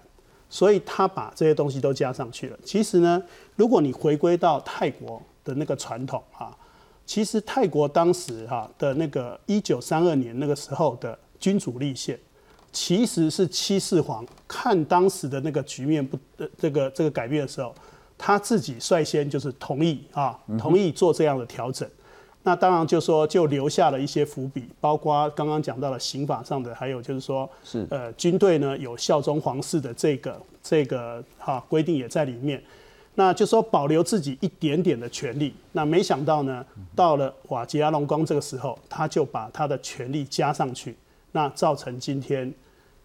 [0.50, 2.58] 所以他把这些东西都加上去了。
[2.64, 3.22] 其实呢，
[3.56, 6.56] 如果你回归到泰国的那个传统，啊，
[7.06, 12.20] 其实泰国当时哈的那个一九三二年那个时候的君主立宪。
[12.74, 17.76] 其实是七世皇看当时的那个局面不呃这个这个改变的时候，
[18.18, 21.86] 他自己率先就是同意啊，同意做这样的调整。
[22.44, 32.62] 那当然就说就留下了一些伏笔，包括刚刚讲到了刑法上的，还有就是说是呃军队呢有效忠皇室的这个这个哈规定也在里面。
[33.14, 35.54] 那就说保留自己一点点的权利。
[35.74, 36.66] 那没想到呢，
[36.96, 40.96] 到了瓦吉阿隆宫这个时候，他就把他的权利加上去。
[41.34, 42.52] 那造成今天，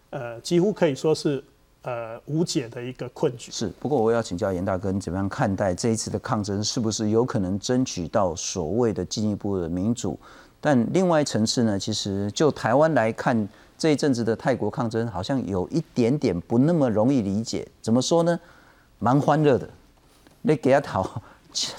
[0.09, 1.43] 呃，几乎可以说是
[1.83, 3.51] 呃无解的一个困局。
[3.51, 6.63] 是，不过我要请教严大哥，你怎么样看待这一次的抗争？
[6.63, 10.19] 是不是有可能争取到所谓的进一步的民主？
[10.59, 13.47] 但另外一层次呢，其实就台湾来看，
[13.77, 17.67] 这一阵子的泰国抗争好像有一点点不那么容易理解。
[17.81, 18.39] 怎么说呢？
[18.99, 19.69] 蛮欢乐的，
[20.41, 21.21] 那给他讨。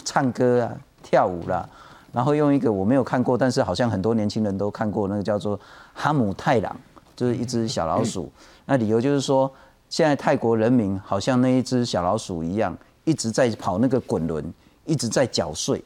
[0.05, 0.74] 唱歌啊、
[1.05, 1.68] 跳舞啦，
[2.11, 5.61] 然后用一个我没有看过，但是好像很多年轻人都看过那个叫做
[5.94, 6.74] 哈姆太郎，
[7.14, 8.28] 就是一只小老鼠。
[8.64, 9.49] 那理由就是说，
[9.89, 14.45] 现在泰国人民好像那一只小老鼠一样，一直在跑那个滚轮，
[14.84, 15.82] 一直在搅碎，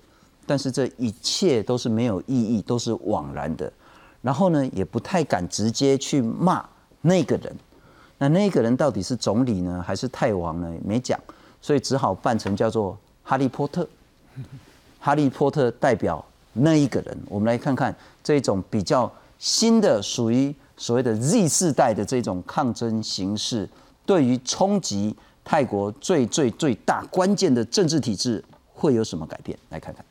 [0.47, 3.73] 但是这一切都是没有意义，都是枉然的。
[4.21, 6.65] 然后呢，也不太敢直接去骂
[7.01, 7.55] 那个人。
[8.19, 10.73] 那那个人到底是总理呢，还是太王呢？
[10.85, 11.19] 没讲，
[11.61, 13.89] 所以只好扮成叫做哈利波特。
[15.01, 23.69] 哈利波特代表那一个人，我们来看看这种比较新的属于所谓的 Z 世代的这种抗争形式，
[24.12, 28.44] 对于冲击泰国最最最大关键的政治体制
[28.74, 29.58] 会有什么改变？
[29.70, 30.04] 来看看。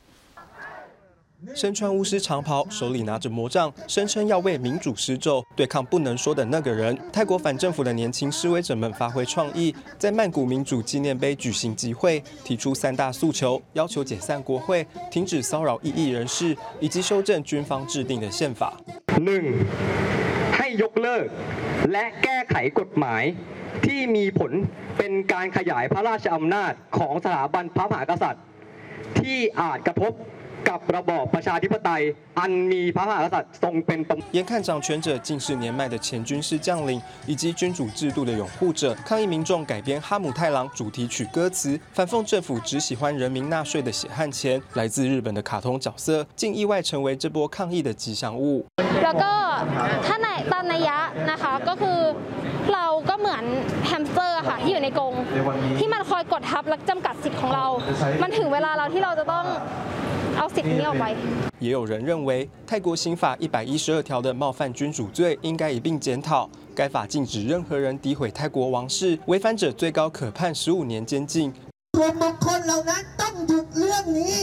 [1.53, 6.97] 身穿巫师长袍，手里拿着魔杖，声称要为民主施咒，对抗不能说的那个人。
[7.13, 18.73] 泰国反政府的年轻示威者们发挥创意，在曼谷民主纪念碑举行集会，提出三大诉求，要求解散国会、停止骚扰异议人士，以及修正军方制定的宪法。
[19.21, 19.45] หนึ่ง
[20.55, 21.27] ให้ยกเลิก
[21.91, 23.23] และแก้ไขกฎหมาย
[23.86, 24.52] ที่มีผล
[24.98, 28.44] เป็นการขยายพระราชอำนาจของสถาบันพระมหากษัตริย์
[29.20, 30.12] ที่อาจกระทบ
[30.69, 32.01] กับระบอบประชาธิปไตย
[32.39, 36.91] อันมีพระมหากษัตริย์ทรงเป็นประมุข眼看掌权者竟是年迈的前军事将领
[37.25, 44.61] 以及君主制度的拥护者，抗议民众改编《哈姆太郎》主题曲歌词，反讽政府只喜欢人民纳税的血汗钱。
[44.73, 48.65] 来自日本的卡通角色竟意外成为这波抗议的吉祥物。
[49.03, 49.31] แล้วก็
[50.05, 50.97] ถ้าในตามนัยยะ
[51.31, 51.99] นะคะก็คือ
[52.73, 53.43] เราก็เหมือน
[53.87, 55.13] แฮมสเตอร์ค่ะที่อยู่ในกรง
[55.79, 57.65] ที่มันคอยกดทับและจำกัดสิทธิ์ของเรา
[58.23, 59.45] มันถึงเวลาเราที่เราจะต้อง
[60.41, 61.05] เอาสิทธิ์นี้ออกไป
[61.59, 66.49] 也有人认为，泰国刑法一百一十二条的冒犯君主罪应该一并检讨。
[66.75, 71.51] 该法禁止任何人诋毁泰国王室，违反者最高可判十五年监禁。
[71.97, 74.35] ส่วนบุคคลเหล่านั้นต้องหยุดเรื่องนี้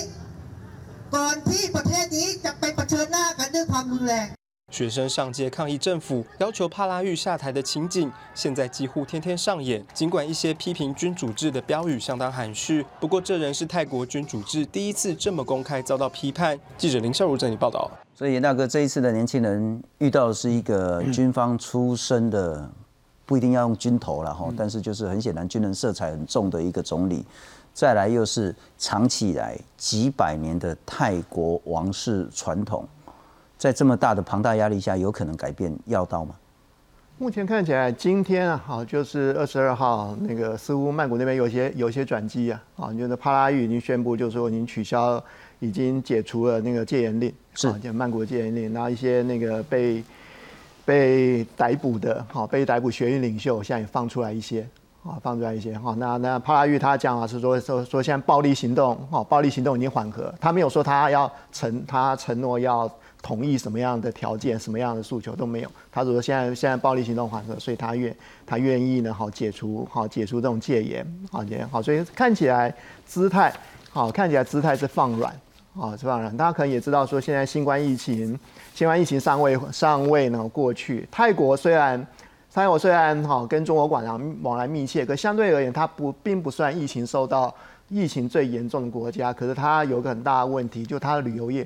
[1.14, 4.26] ก่อนที่ประเทศนี้จะไปเผชิญหน้ากันด้วยความรุนแรง
[4.71, 9.85] 学生上街抗议政府，要求帕拉育下台的情景，现在几乎天天上演。
[9.93, 16.59] 尽管一些批评君主制的标语相当含蓄，不过这仍是泰国君主制第一次这么公开遭到批判。
[16.77, 17.89] 记者林孝如整理报道。
[18.15, 22.69] 所以严大哥这一次的年轻人遇到的是一个 军方出身的，
[23.25, 27.25] 不一定要用军头了哈，但是就是很显然军人色彩很重的一个总理。
[27.73, 32.85] 再来又是长期以来几百年的泰国王室传统，
[33.59, 36.33] 在这么大的庞大压力下，有可能改变要道吗？
[37.17, 45.21] 目前看起来，今天啊，好，就是二十二号，那个似乎曼谷那边有些有些转机啊，啊，就是帕拉育已经宣布，就是说已经取消，
[45.59, 50.01] 已经解除了那个戒严令，是就曼谷的戒严令，然后一些那个被
[50.85, 54.65] 被逮捕的，好，被逮捕学运领袖，现在也放出来一些。
[55.01, 62.89] 啊，放出来一些哈，那那帕拉玉他讲啊是说说说现在暴力行动，哈，暴力行动已经缓和，他没有说他要承他承诺要
[63.21, 65.71] 同意什么样的条件，什么样的诉求都没有。
[65.91, 68.15] 他说现在现在暴力行动缓和，所以他愿
[68.45, 72.73] 他愿意呢，好解除好解除这种戒严，好戒好，所以看起来
[73.05, 73.53] 姿态
[73.89, 75.33] 好看起来姿态是放软，
[75.75, 76.35] 啊是放软。
[76.35, 78.37] 大家可能也知道说现在新冠疫情
[78.73, 82.05] 新冠疫情尚未尚未呢过去，泰国虽然。
[82.51, 84.11] 泰国虽然哈跟中国往来
[84.41, 87.53] 往来密切，可相对而言，它不并不算疫情受到
[87.89, 89.31] 疫情最严重的国家。
[89.31, 91.65] 可是它有个很大的问题，就它的旅游业，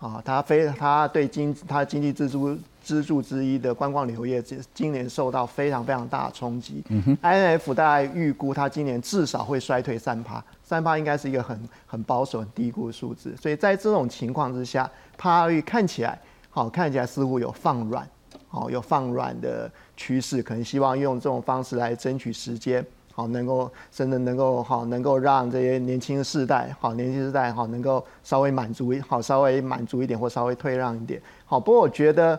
[0.00, 6.82] 啊，它非它对经它经济支柱支柱之一的观光旅游业，今今年受到非常非常大的冲击。
[6.88, 13.36] 嗯 INF 大概预估它今年至少会衰退三趴，三趴应该是一个很很保守、很低估的数字。
[13.36, 18.08] 所以在这种情况之下，帕率看起来好，看起来似乎有放软，
[18.48, 19.70] 好有放软的。
[19.96, 22.82] 趋势可能希望用这种方式来争取时间，
[23.20, 31.60] 好能够真的能够好能够让这些年轻世代好年轻世代好能够稍微满足好稍微满足一点或稍微退让一点好。
[31.60, 32.38] 不过我觉得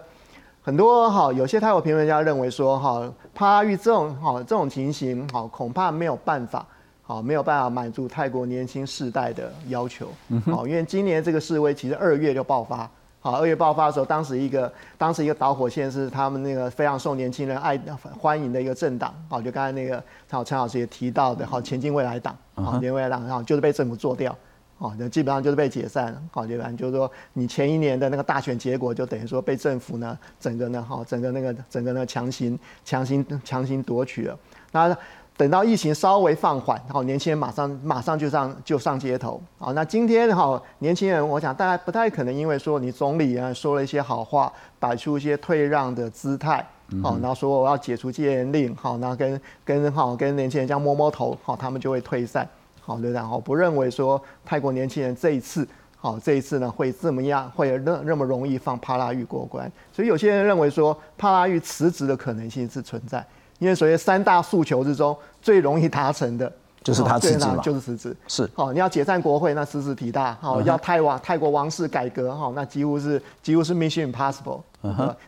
[0.59, 6.65] 很多好有些泰国评论家认为说哈怕遇这种好这种情形好恐怕没有办法
[7.03, 10.07] 好没有办法满足泰国年轻世代的要求
[10.47, 12.89] 好，因为今年这个示威其实二月就爆发。
[13.24, 17.80] 好，二月爆发的时候，当时一个当时一个导火线是他们那个非常受年轻人爱
[18.19, 24.36] 欢迎的一个政党，好，就刚才那个好陈老师也提到的，好前进未来党，好前进未来党，好就是被政府做掉，
[24.80, 34.39] 好，那基本上就是被解散，好，基本上就是说你前一年的那个大选结果就等于说被政府呢整个呢，好整个那个整个呢强行强行强行夺取了，
[34.72, 34.97] 那。
[35.41, 46.63] 等到疫情稍微放缓，好，年轻人马上马上就上就上街头，好，那今天哈年轻人，我想大家不太可能因为说你总理啊说了一些好话，摆出一些退让的姿态，
[47.01, 52.47] 好，然后说我要解除戒严令，好，然后跟跟好跟年轻人这样摸摸头，好，他们就会退散，
[52.79, 53.19] 好，对不对？
[53.19, 55.67] 好，不认为说泰国年轻人这一次，
[55.97, 59.71] 好，这一次呢会这么样，会那那么容易放帕拉玉过关。
[59.91, 63.25] 所以有些人认为说帕拉玉辞职的可能性是存在，
[63.62, 66.51] 因为所谓三大诉求之中最容易达成的。
[66.84, 68.18] 就是他辞职嘛，就是辞职。
[68.28, 74.62] 是，好，你要解散国会，那辞职体大；好，要泰王泰国王室改革，哈，那几乎是几乎是 mission impossible。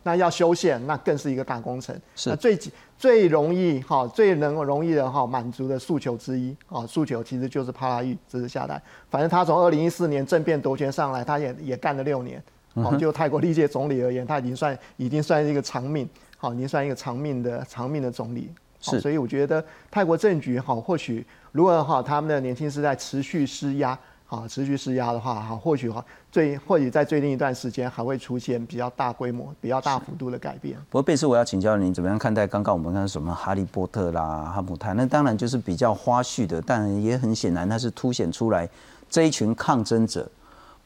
[0.01, 1.95] 那要修宪，那更是一个大工程。
[2.15, 2.57] 是，最
[2.97, 8.81] 最容易哈，最能容易的哈满足的诉求之一，啊，诉求其实就是帕拉玉支持下来。
[9.11, 12.43] 反正他从二零一四年政变夺权上来，他也也干了六年。
[12.73, 16.09] 哦，就泰国历届总理而言，他已经算已经算是一个长命，
[16.43, 18.51] 好，已经算一个长命的长命的总理。
[18.81, 21.25] 是，所以我觉得泰国政局好，或许。
[21.53, 30.77] 如果哈他们的年轻世代持续施压，啊持续施压的话，哈或许哈最或许在最近一段时间还会出现比较大规模、比较大幅度的改变。
[30.89, 38.67] 不过贝斯，我要请教您怎么样看待刚刚我们看什么哈利波特啦、哈姆太，那当然就是比较花絮的，但也很显然它是凸显出来
[39.09, 40.29] 这一群抗争者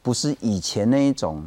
[0.02, 1.44] 不是以前那一种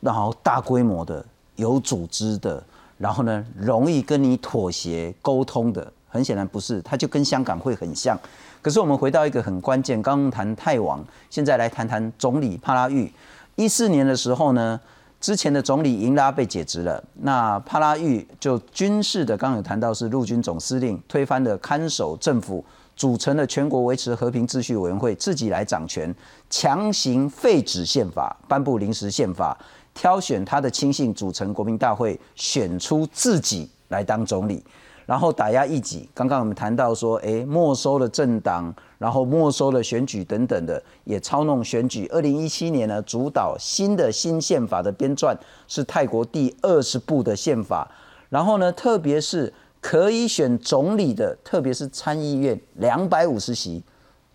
[0.00, 1.24] 然后大规模的、
[1.56, 2.62] 有组织的，
[3.04, 8.18] 然后呢容易跟你妥协沟通的，很显然不是，它就跟香港会很像。
[8.62, 13.12] 可是我们回到一个很关键，刚刚谈泰王，现在来谈谈总理帕拉育。
[13.56, 14.80] 一四年的时候呢，
[15.20, 22.64] 之前的总理英拉被解职了，那帕拉育就军事的，刚刚有谈到是陆军总司令，推翻了看守政府，
[22.96, 26.14] 组成了全国维持和平秩序委员会，自己来掌权，
[26.48, 29.54] 强行废止宪法，颁布临时宪法，
[29.94, 34.62] 挑选他的亲信组成国民大会，选出自己来当总理。
[35.06, 42.06] 然后打压异己，刚刚我们谈到说，哎，没收了政党，然后没收了选举等等的，也操弄选举。
[42.06, 45.36] 二零一七年呢，主导新的新宪法的编撰
[45.68, 47.86] 是泰国第二十部的宪法。
[48.30, 53.84] 然后呢，特别是可以选总理的，特别是参议院两百五十席，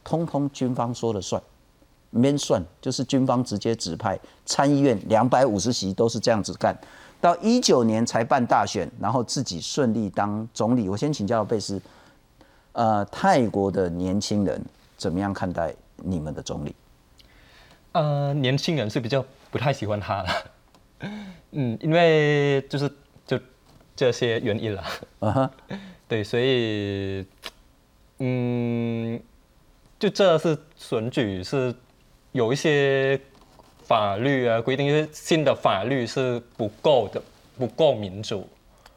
[0.04, 1.42] 通通军方说了算，
[2.10, 4.20] 没算就是军方直接指派。
[4.46, 6.78] 参议院两百五十席都是这样子干。
[7.22, 10.88] 到一九年才办大选，然后自己顺利当总理。
[10.88, 11.82] 我先请教贝斯，
[12.72, 14.64] 呃，泰国的年轻人
[14.96, 16.74] 怎么样看待你们的总理？
[17.92, 20.30] 呃，年轻人是比较不太喜欢他了，
[21.52, 22.90] 嗯，因为就是
[23.28, 23.38] 就
[23.98, 24.82] 这些原因了。
[25.20, 25.52] 啊哈，
[26.08, 27.26] 对，所以，
[28.20, 29.20] 嗯，
[30.00, 31.76] 就这是选举是
[32.32, 33.20] 有一些。
[33.82, 37.20] 法律啊，规定是新的法律是不够的，
[37.58, 38.48] 不够民主，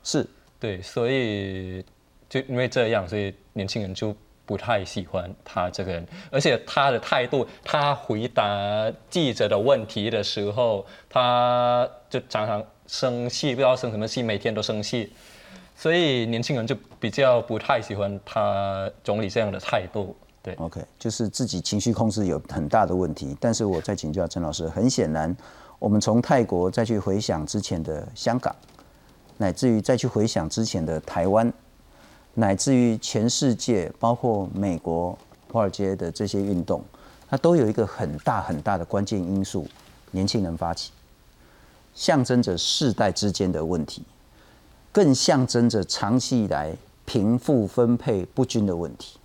[0.04, 0.26] 是
[0.60, 1.82] 对，所以
[2.28, 4.14] 就因为这样，所以年轻人就
[4.44, 15.10] 不太喜欢他这个人，而且他的态度，他回答记者的问题的时候，他就常常生气，不知道生什么气，每天都生气，
[15.74, 20.14] 所以年轻人就比较不太喜欢他总理这样的态度。
[20.42, 23.36] 对，OK，就是自己情绪控制有很大的问题。
[23.38, 25.34] 但是我再请教陈老师，很显然，
[25.78, 28.52] 我们从泰国再去回想之前的香港，
[29.38, 31.52] 乃至于再去回想之前的台湾，
[32.34, 35.16] 乃至于全世界，包括美国
[35.52, 36.82] 华尔街的这些运动，
[37.28, 39.64] 它都有一个很大很大的关键因素：
[40.10, 40.90] 年轻人发起，
[41.94, 44.02] 象征着世代之间的问题，
[44.90, 46.74] 更象征着长期以来
[47.04, 49.18] 贫富分配不均的问题。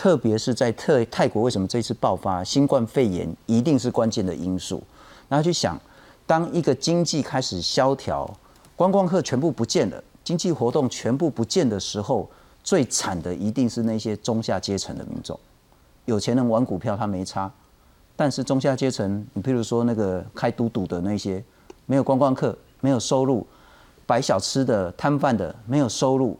[0.00, 4.82] 特别是在特泰国，为什么这次爆发新冠肺炎一定是关键的因素？
[5.28, 5.78] 然后去想，
[6.26, 8.26] 当一个经济开始萧条，
[8.74, 12.26] 观光客全部不见了，经济活动全部不见的时候，
[12.64, 15.38] 最惨的一定是那些中下阶层的民众。
[16.06, 17.52] 有钱人玩股票他没差，
[18.16, 21.44] 但是中下阶层，你譬如说那个开赌赌的那些，
[21.84, 23.46] 没有观光客，没有收入；
[24.06, 26.38] 摆小吃的摊贩的，没有收入。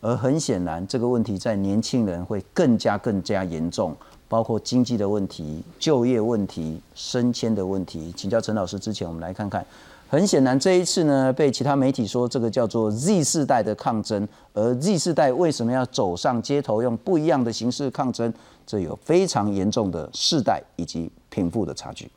[0.00, 3.96] 而很显然，这个问题在年轻人会更加更加严重，
[4.28, 8.12] 包括经济的问题、就业问题、升迁的问题。
[8.16, 9.64] 请教陈老师之前，我们来看看。
[10.08, 18.32] 很显然，这一次呢，被其他媒体说这个叫做 Z 世代的抗争，而 Z 世代为什么要走上街头，用不一样的形式抗争？
[18.64, 22.08] 这有非常严重的世代以及贫富的差距。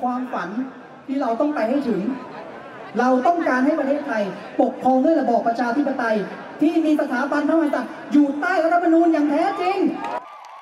[0.00, 0.48] ความฝัน
[1.06, 2.00] ที่เราต้องไปให้ถึง
[2.98, 4.22] เราต้องการให้ประเทศไทย
[4.60, 6.16] ปกครองด้วยระบอบประชาธิปไตย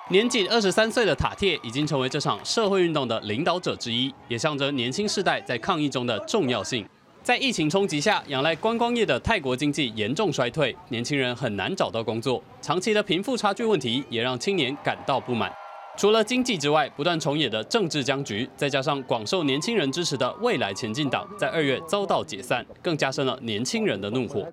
[0.10, 6.86] 年仅二十三岁的塔铁已经成为这场社会运动的领导者之一，也象征年轻世代在抗疫中的重要性。
[7.22, 15.50] 在疫情冲击下，仰赖观光业的泰国经济严重衰退，年轻人很难找到工作，长期的贫富差距问题也让青年感到不满。
[15.97, 24.47] 除了经济之外，不断重演的政治僵局，再加上广受年轻人支持的未来前进党在二月遭到解散，更加深了年轻人的怒火。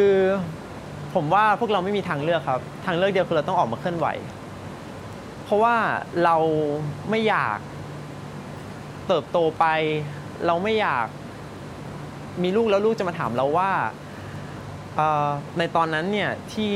[0.00, 0.36] คือ
[1.14, 4.06] ผมว่าพวกเราไม่มีทางเลือกครับทางเลือกเดียวคือเราต้องออกมาเคลื่อนไหว
[5.44, 5.76] เพราะว่า
[6.24, 6.36] เรา
[7.10, 7.58] ไม่อยาก
[9.06, 9.64] เติบโตไป
[10.46, 11.06] เราไม่อยาก
[12.42, 13.70] มีลูกแล้วลูกจะมาถามเราว่า
[14.96, 16.72] เอ่อในตอนนั้นเนี่ยที่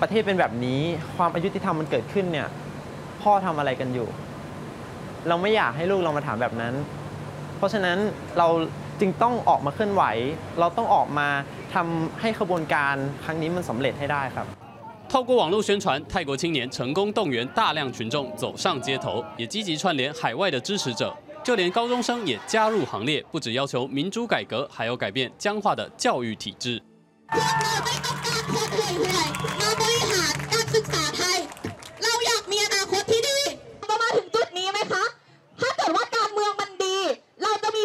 [0.00, 0.80] ประเทศเป็นแบบนี้
[1.16, 2.48] ความอายุติธรรมมันเกิดขึ้นเนี่ย
[3.24, 4.08] พ่อทำอะไรกันอยู่
[5.28, 6.74] เราไม่อยากให้ลูกเรามาถามแบบนั้น
[7.56, 7.98] เพราะฉะนั้น
[8.38, 8.48] เรา
[9.00, 10.02] จึงต้องออกมาเคลื่อนไหว
[10.60, 11.28] เราต้องออกมา
[11.74, 14.46] ทำให้ขบวนการครั้งนี้มันสำเร็จให้ได้ครับ
[15.12, 21.12] 透过网络宣传，泰国青年成功动员大量群众走上街头，也积极串联海外的支持者，
[21.42, 26.80] 就连高中生也加入行列，不只要求民主改革，还要改变僵化的教育体制。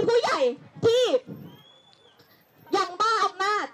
[0.10, 0.40] ผู้ใหญ่
[0.86, 1.04] ที่
[2.76, 3.66] ยังบ้าอำนาจ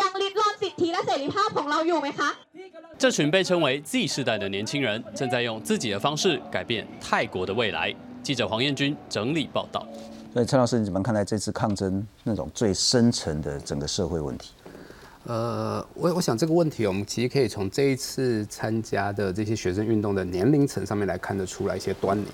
[0.00, 2.30] ยังลิดรอนสิทธิและเสรีภาพของเราอยู่ไหมคะ
[2.98, 7.94] 这群被称为 Z 世代的年轻人，正在用自己的方式改变泰国的未来。
[8.22, 9.86] 记者黄彦军整理报道。
[10.32, 14.50] 所以陈老师，你怎么看待这次抗争那种最深层的整个社会问题？
[15.26, 22.26] 呃，我我想这个问题，我们其实可以从这一次参加的这些学生运动的年龄层上面来看得出来一些端倪。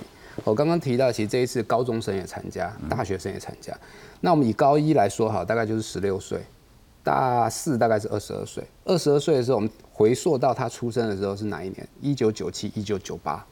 [0.43, 3.75] 我刚刚提到，其实这一次高中生也参加，大学生也参加。
[4.19, 6.39] 那我们以高一来说，好，大概就是十六岁，
[7.03, 8.63] 大四大概是二十二岁。
[8.86, 11.88] 二十二岁的时候，我们回溯到他出生的时候是哪一年？
[11.99, 13.45] 一九九七、一九九八，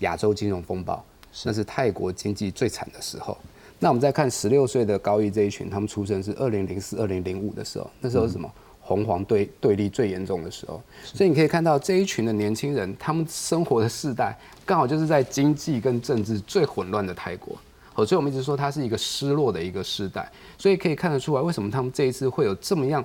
[0.00, 1.04] 亚洲金融风暴，
[1.44, 3.36] 那是泰国经济最惨的时候。
[3.78, 8.50] 那我们再看十六岁的高一这一群，他们出生是二零零四、二零零五的时候，那时候是什么？
[8.80, 14.34] 红黄对对立最严重的时候，所以你可以看到这一群的年轻人，他们生活的世代
[14.68, 17.56] 刚好就是在经济跟政治最混乱的泰国。
[17.94, 23.02] 哦，所以我们一直说它是一个失落的一个时代，所以可以看得出来，为什么他们这一次会有这么样，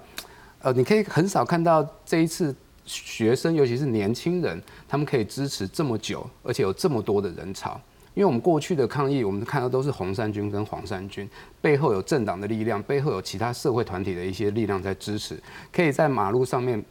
[0.60, 2.54] 呃，你可以很少看到这一次
[2.86, 7.80] 学生，尤其是年轻人，他们可以支持这么久，而且有这么多的人潮。
[8.14, 11.28] 因为我们过去的抗议，我们看到都是红衫军跟黄衫军，
[11.60, 15.42] 背后有政党的力量，背后有其他社会团体的一些力量在支持，
[15.72, 16.84] 可以在马路上面，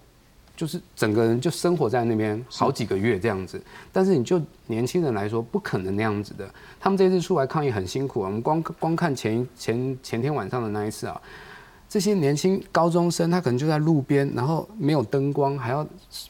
[0.57, 3.61] 就是整个人就生活在那边好几个月这样子。
[3.93, 6.49] 但是你就年轻人来说，不可能那样子的。
[6.81, 11.21] 他们这次出来抗议很辛苦啊，我们光光看前前前天晚上的那一次啊，
[11.89, 15.87] 这些年轻高中生他可能就在路边，然后没有灯光，还要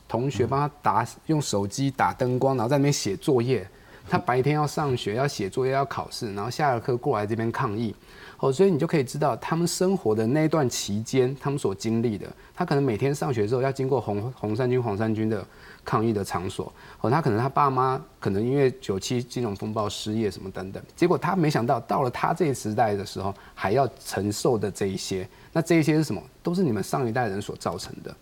[0.09, 3.67] 同学帮他打用手机打灯光，然后在那边写作业。
[4.09, 7.95] 他白天要上学，要写作业，要考试，然后下了课过来这边抗议，
[8.43, 12.27] 哦，所以你就可以知道他们生活的那段期间，他们所经历的。
[12.53, 15.47] 他可能每天上学之后要经过红红三军、黄三军的
[15.85, 26.21] 抗议的场所，哦，他可能他爸妈可能因为九七金融风暴失业什么等等，结果他没想到到了他这个时代的时候，还要承受的这一些，那这一些是什么？
[26.43, 28.13] 都是你们上一代人所造成的。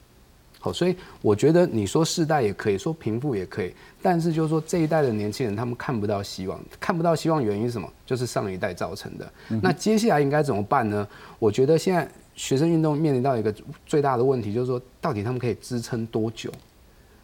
[0.63, 7.91] 好，所以我觉得你说世代也可以说贫富也可以，但是就是说这一代的年轻人他们看不到希望，看不到希望原因是什么？
[8.05, 9.33] 就是上一代造成的。
[9.63, 11.09] 那接下来应该怎么办呢？
[11.39, 13.55] 我觉得现在学生运动面临到一个
[13.87, 16.51] 最大的问题，就是说到底他们可以支撑多久？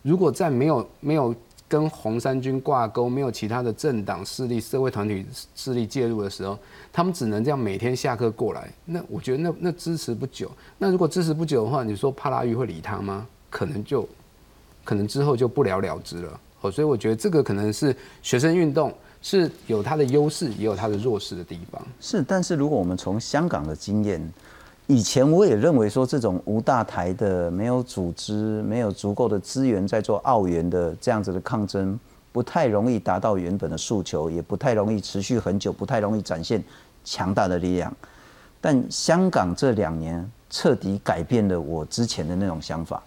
[0.02, 1.34] 如果在没有没有
[1.68, 6.58] 跟红三军挂钩，没有其他的政党势力、社会团体势力介入的时候，
[6.92, 8.70] 他们只能这样每天下课过来。
[8.84, 10.50] 那我觉得那那支持不久。
[10.78, 13.26] 那如果支持不久的话，你说帕拉玉会理他吗？
[13.50, 14.08] 可能就
[14.84, 16.40] 可能之后就不了了之了。
[16.60, 21.84] 哦，所以我觉得这个可能是学生运动是有它的优势，也有它的弱势的地方。
[22.00, 24.20] 是，但是如果我们从香港的经验，
[24.88, 31.98] 以前我也认为说这种无大台的、没有组织、没有足够的资源在做澳元的这样子的抗争，
[32.30, 36.62] 不太容易达到原本的诉求，也不太容易持续很久，不太容易展现
[37.04, 37.92] 强大的力量。
[38.60, 43.02] 但香港这两年彻底改变了我之前的那种想法，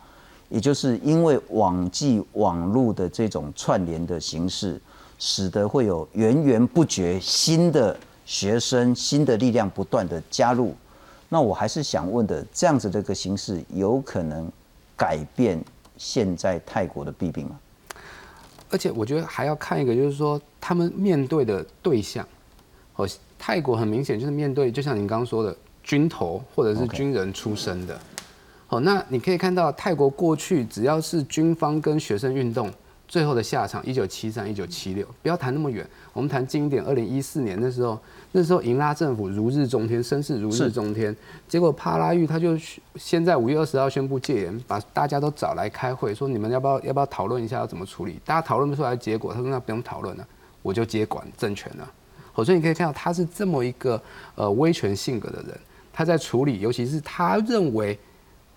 [0.50, 4.82] 也就是因为网际网络的这种串联的形式，
[5.18, 10.76] 使得会有源源不绝新的学生、新的力量不断的加入。
[11.32, 14.52] 那我还是想问的，这样子的一个形式有可能
[14.98, 15.64] 改变
[15.96, 17.60] 现在泰国的弊病吗？
[18.72, 22.28] 而且我觉得还要看一个，就是说他们面对的对象，
[22.96, 23.08] 哦，
[23.38, 28.00] 泰国很明显就是面对，就像您刚刚说的军头或者是军人出身的，
[28.70, 32.72] 哦，那你可以看到泰国过去只要是军方跟学生运动
[33.08, 38.00] 最后的下场，一九七三、一九七六，不要谈那么远，我们谈近一点，二零一四年那时候。
[38.32, 41.16] 那时候，银拉政府如日中天，声势如日中天。
[41.48, 42.56] 结果帕拉玉他就
[42.96, 48.20] 先在五月二十号宣布戒严，把大家都找来开会，说你们要不要要不要讨论一下要怎么处理？
[48.24, 50.28] 大家讨论不出来结果，他说那不用讨论了，
[50.62, 51.92] 我就接管政权了。
[52.32, 54.00] 好，所以你可以看到他是这么一个
[54.36, 55.60] 呃威权性格的人，
[55.92, 57.98] 他在处理，尤其是他认为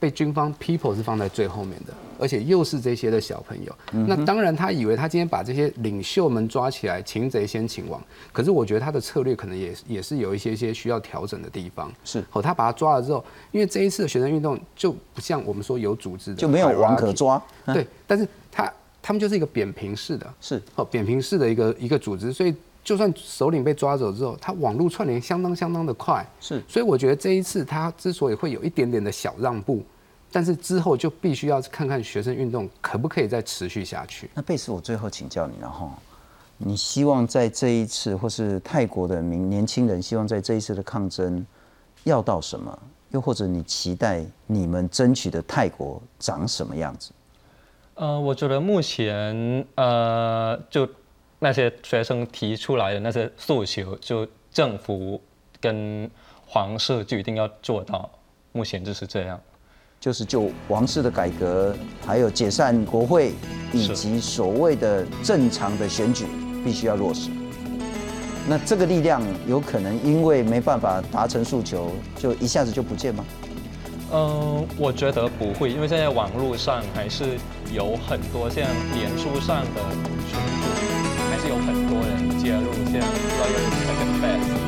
[0.03, 3.73] 被军方 people 是放在最后面的，而且又是这些的小朋友。
[3.93, 8.03] 嗯那当然，他以为他今天把这些领袖们抓起来，擒贼先擒王。
[8.33, 11.89] 可是我觉得他的策略可能也也是有一些些需要调整的地方。
[12.05, 26.27] 是，哦，他把他抓了之后，因为这一次的学生运动就不像我们说有组织的，就没有王可抓嗯对，但是他他们就是一个扁平式的，是哦，扁平式的一个一个组织，所以就算首领被抓走之后，他网络串联相当相当的快。
[26.41, 29.81] 是，所以我觉得这一次他之所以会有一点点的小让步，
[30.33, 34.31] 但是之后就必须要看看学生运动可不可以再持续下去。
[34.35, 35.93] 那贝斯，我最后请教你了哈，
[36.57, 41.47] 你希望在这一次，或是泰国的民年轻人希望在这一次的抗争
[42.05, 42.77] 要到什么？
[43.11, 47.13] 又或者你期待你们争取的泰国长什么样子？
[47.95, 50.89] 呃，我觉得目前呃，就
[51.39, 55.21] 那些学生提出来的那些诉求，就政府
[55.61, 56.11] 跟
[56.47, 58.11] 皇室就一定要做到。
[58.53, 59.39] 目前就是这样。
[60.03, 61.73] 就是就王室的改革，
[62.05, 63.35] 还有解散国会，
[63.73, 66.27] 以及所谓的正常的选举，
[66.65, 67.31] 必须要落实。
[68.49, 73.25] 那这个力量有可能因为没办法达成诉求，就一下子就不见吗？
[74.13, 77.39] 嗯，我觉得不会，因为现在网络上还是
[77.73, 79.81] 有很多像脸书上的
[80.29, 80.67] 群组，
[81.31, 83.01] 还是有很多人加入，像
[83.39, 84.62] Royal